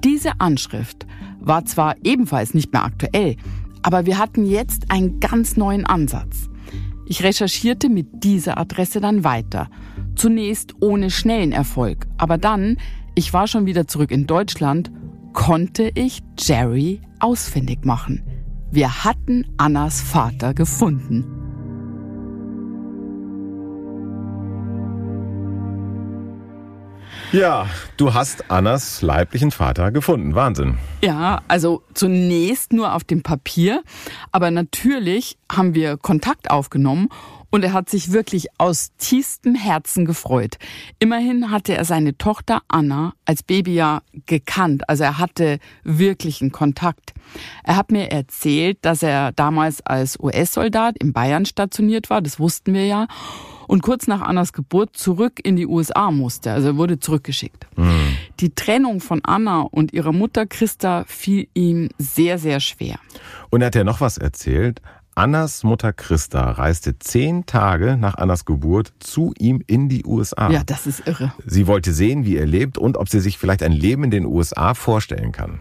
[0.03, 1.07] Diese Anschrift
[1.48, 3.36] war zwar ebenfalls nicht mehr aktuell,
[3.82, 6.50] aber wir hatten jetzt einen ganz neuen Ansatz.
[7.06, 9.70] Ich recherchierte mit dieser Adresse dann weiter.
[10.16, 12.78] Zunächst ohne schnellen Erfolg, aber dann,
[13.16, 14.91] ich war schon wieder zurück in Deutschland,
[15.34, 18.24] konnte ich Jerry ausfindig machen.
[18.72, 21.37] Wir hatten Annas Vater gefunden.
[27.34, 27.68] Ja,
[27.98, 30.34] du hast Annas leiblichen Vater gefunden.
[30.34, 30.78] Wahnsinn.
[31.04, 33.84] Ja, also zunächst nur auf dem Papier,
[34.32, 37.10] aber natürlich haben wir Kontakt aufgenommen
[37.50, 40.58] und er hat sich wirklich aus tiefstem Herzen gefreut.
[41.00, 47.14] Immerhin hatte er seine Tochter Anna als Baby ja gekannt, also er hatte wirklichen Kontakt.
[47.66, 52.74] Er hat mir erzählt, dass er damals als US-Soldat in Bayern stationiert war, das wussten
[52.74, 53.08] wir ja
[53.68, 56.51] und kurz nach Annas Geburt zurück in die USA musste.
[56.51, 57.68] Also er wurde zurückgeschickt.
[57.78, 58.18] Mhm.
[58.39, 62.99] Die Trennung von Anna und ihrer Mutter Christa fiel ihm sehr, sehr schwer.
[63.49, 64.82] Und er hat ja noch was erzählt.
[65.15, 70.51] Annas Mutter Christa reiste zehn Tage nach Annas Geburt zu ihm in die USA.
[70.51, 71.34] Ja, das ist irre.
[71.43, 74.26] Sie wollte sehen, wie er lebt und ob sie sich vielleicht ein Leben in den
[74.26, 75.59] USA vorstellen kann.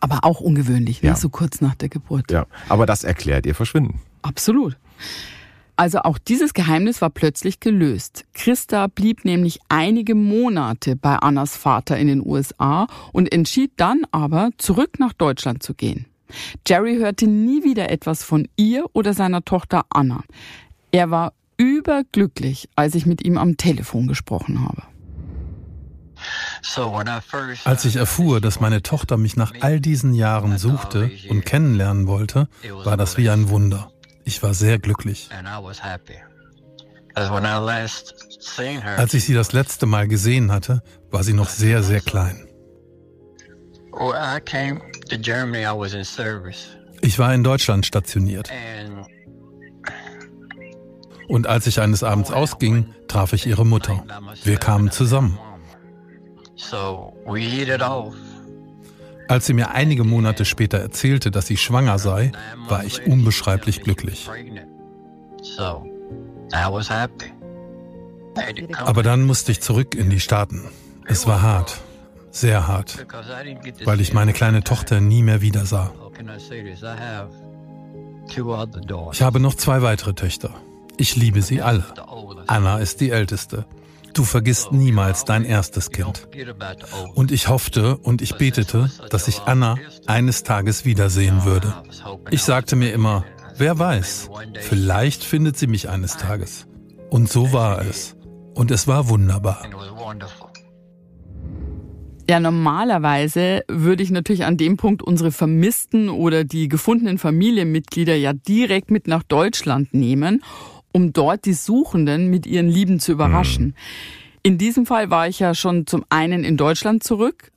[0.00, 1.08] Aber auch ungewöhnlich, ne?
[1.08, 1.16] ja.
[1.16, 2.30] so kurz nach der Geburt.
[2.30, 4.02] Ja, aber das erklärt ihr Verschwinden.
[4.20, 4.76] Absolut.
[5.78, 8.24] Also auch dieses Geheimnis war plötzlich gelöst.
[8.34, 14.50] Christa blieb nämlich einige Monate bei Annas Vater in den USA und entschied dann aber,
[14.58, 16.06] zurück nach Deutschland zu gehen.
[16.66, 20.24] Jerry hörte nie wieder etwas von ihr oder seiner Tochter Anna.
[20.90, 24.82] Er war überglücklich, als ich mit ihm am Telefon gesprochen habe.
[27.62, 32.48] Als ich erfuhr, dass meine Tochter mich nach all diesen Jahren suchte und kennenlernen wollte,
[32.82, 33.92] war das wie ein Wunder.
[34.28, 35.30] Ich war sehr glücklich.
[38.98, 42.46] Als ich sie das letzte Mal gesehen hatte, war sie noch sehr, sehr klein.
[47.00, 48.50] Ich war in Deutschland stationiert.
[51.26, 54.04] Und als ich eines Abends ausging, traf ich ihre Mutter.
[54.44, 55.38] Wir kamen zusammen.
[59.28, 62.32] Als sie mir einige Monate später erzählte, dass sie schwanger sei,
[62.68, 64.28] war ich unbeschreiblich glücklich.
[68.84, 70.64] Aber dann musste ich zurück in die Staaten.
[71.04, 71.80] Es war hart,
[72.30, 73.06] sehr hart,
[73.84, 75.92] weil ich meine kleine Tochter nie mehr wieder sah.
[79.12, 80.54] Ich habe noch zwei weitere Töchter.
[80.96, 81.84] Ich liebe sie alle.
[82.46, 83.66] Anna ist die älteste.
[84.14, 86.28] Du vergisst niemals dein erstes Kind.
[87.14, 91.74] Und ich hoffte und ich betete, dass ich Anna eines Tages wiedersehen würde.
[92.30, 93.24] Ich sagte mir immer,
[93.58, 94.30] Wer weiß,
[94.60, 96.68] vielleicht findet sie mich eines Tages.
[97.10, 98.16] Und so war es.
[98.54, 99.64] Und es war wunderbar.
[102.30, 108.32] Ja, normalerweise würde ich natürlich an dem Punkt unsere vermissten oder die gefundenen Familienmitglieder ja
[108.32, 110.44] direkt mit nach Deutschland nehmen,
[110.98, 113.66] um dort die Suchenden mit ihren Lieben zu überraschen.
[113.66, 113.74] Mhm.
[114.42, 117.52] In diesem Fall war ich ja schon zum einen in Deutschland zurück,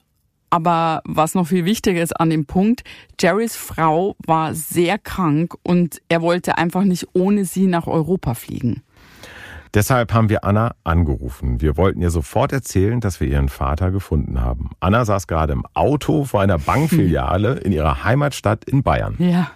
[0.51, 2.83] aber was noch viel wichtiger ist an dem Punkt,
[3.19, 8.83] Jerrys Frau war sehr krank und er wollte einfach nicht ohne sie nach Europa fliegen.
[9.73, 11.61] Deshalb haben wir Anna angerufen.
[11.61, 14.69] Wir wollten ihr sofort erzählen, dass wir ihren Vater gefunden haben.
[14.81, 19.15] Anna saß gerade im Auto vor einer Bankfiliale in ihrer Heimatstadt in Bayern.
[19.17, 19.49] Ja.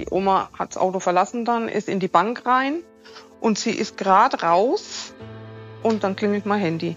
[0.00, 2.82] Die Oma hat das Auto verlassen dann, ist in die Bank rein
[3.38, 5.12] und sie ist gerade raus
[5.82, 6.96] und dann klingelt mein Handy.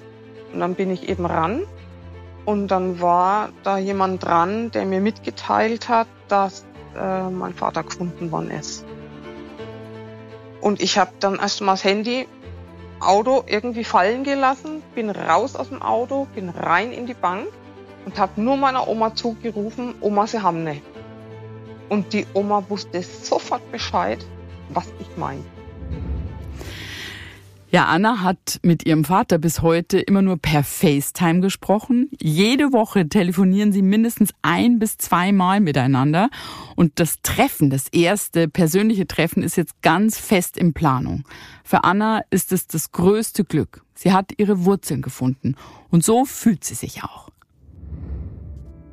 [0.54, 1.64] Und dann bin ich eben ran
[2.46, 6.66] und dann war da jemand dran, der mir mitgeteilt hat, dass
[6.98, 8.86] äh, mein Vater gefunden worden ist.
[10.62, 12.26] Und ich habe dann erstmal das Handy,
[13.02, 17.48] Auto irgendwie fallen gelassen, bin raus aus dem Auto, bin rein in die Bank
[18.06, 20.82] und habe nur meiner Oma zugerufen, Oma, Sie haben ne.
[21.94, 24.18] Und die Oma wusste sofort Bescheid,
[24.70, 25.44] was ich meine.
[27.70, 32.10] Ja, Anna hat mit ihrem Vater bis heute immer nur per FaceTime gesprochen.
[32.20, 36.32] Jede Woche telefonieren sie mindestens ein bis zweimal miteinander.
[36.76, 41.26] Und das Treffen, das erste persönliche Treffen ist jetzt ganz fest in Planung.
[41.64, 43.84] Für Anna ist es das größte Glück.
[43.94, 45.58] Sie hat ihre Wurzeln gefunden.
[45.92, 47.30] Und so fühlt sie sich auch.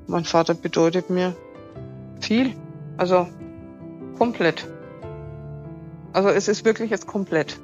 [0.06, 1.34] Mein Vater bedeutet mir
[2.20, 2.54] viel.
[3.00, 3.26] Also
[4.18, 4.68] komplett.
[6.12, 7.58] Also es ist wirklich jetzt komplett.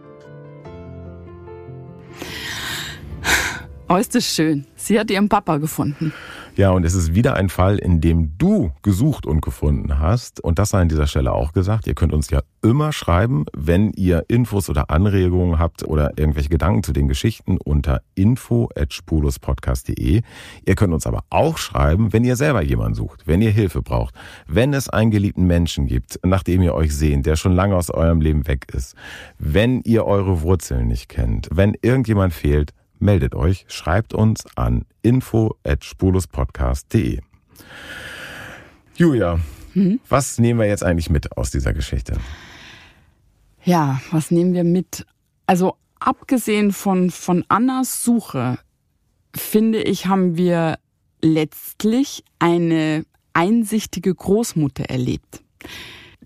[3.86, 4.66] Oh, ist das schön.
[4.76, 6.14] Sie hat ihren Papa gefunden.
[6.56, 10.40] Ja, und es ist wieder ein Fall, in dem du gesucht und gefunden hast.
[10.40, 11.86] Und das sei an dieser Stelle auch gesagt.
[11.86, 16.82] Ihr könnt uns ja immer schreiben, wenn ihr Infos oder Anregungen habt oder irgendwelche Gedanken
[16.82, 20.22] zu den Geschichten unter info.spuluspodcast.de.
[20.64, 24.14] Ihr könnt uns aber auch schreiben, wenn ihr selber jemanden sucht, wenn ihr Hilfe braucht,
[24.46, 28.22] wenn es einen geliebten Menschen gibt, nachdem ihr euch sehnt, der schon lange aus eurem
[28.22, 28.94] Leben weg ist,
[29.38, 37.20] wenn ihr eure Wurzeln nicht kennt, wenn irgendjemand fehlt, meldet euch, schreibt uns an info@spurlospodcast.de.
[38.96, 39.40] Julia,
[39.72, 40.00] hm?
[40.08, 42.16] was nehmen wir jetzt eigentlich mit aus dieser Geschichte?
[43.62, 45.06] Ja, was nehmen wir mit?
[45.46, 48.58] Also abgesehen von, von Annas Suche,
[49.34, 50.78] finde ich, haben wir
[51.20, 55.42] letztlich eine einsichtige Großmutter erlebt.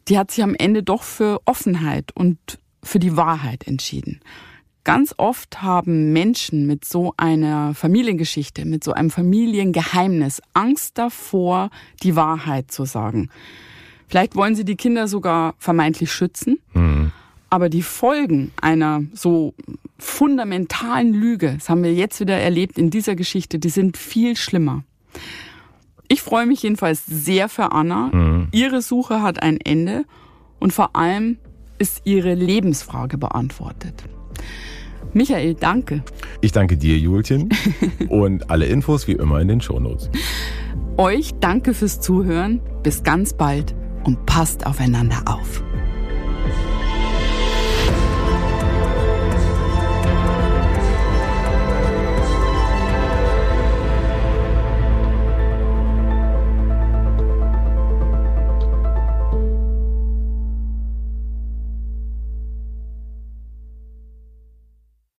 [0.08, 2.38] Die hat sich am Ende doch für Offenheit und
[2.82, 4.20] für die Wahrheit entschieden.
[4.84, 11.70] Ganz oft haben Menschen mit so einer Familiengeschichte, mit so einem Familiengeheimnis Angst davor,
[12.02, 13.28] die Wahrheit zu sagen.
[14.08, 17.12] Vielleicht wollen sie die Kinder sogar vermeintlich schützen, mhm.
[17.50, 19.54] aber die Folgen einer so
[19.98, 24.82] fundamentalen Lüge, das haben wir jetzt wieder erlebt in dieser Geschichte, die sind viel schlimmer.
[26.08, 28.10] Ich freue mich jedenfalls sehr für Anna.
[28.12, 28.48] Mhm.
[28.50, 30.06] Ihre Suche hat ein Ende
[30.58, 31.38] und vor allem
[31.78, 34.04] ist ihre Lebensfrage beantwortet.
[35.12, 36.02] Michael, danke.
[36.40, 37.48] Ich danke dir, Julchen.
[38.08, 40.10] und alle Infos wie immer in den Shownotes.
[40.96, 42.60] Euch danke fürs Zuhören.
[42.82, 43.74] Bis ganz bald
[44.04, 45.62] und passt aufeinander auf.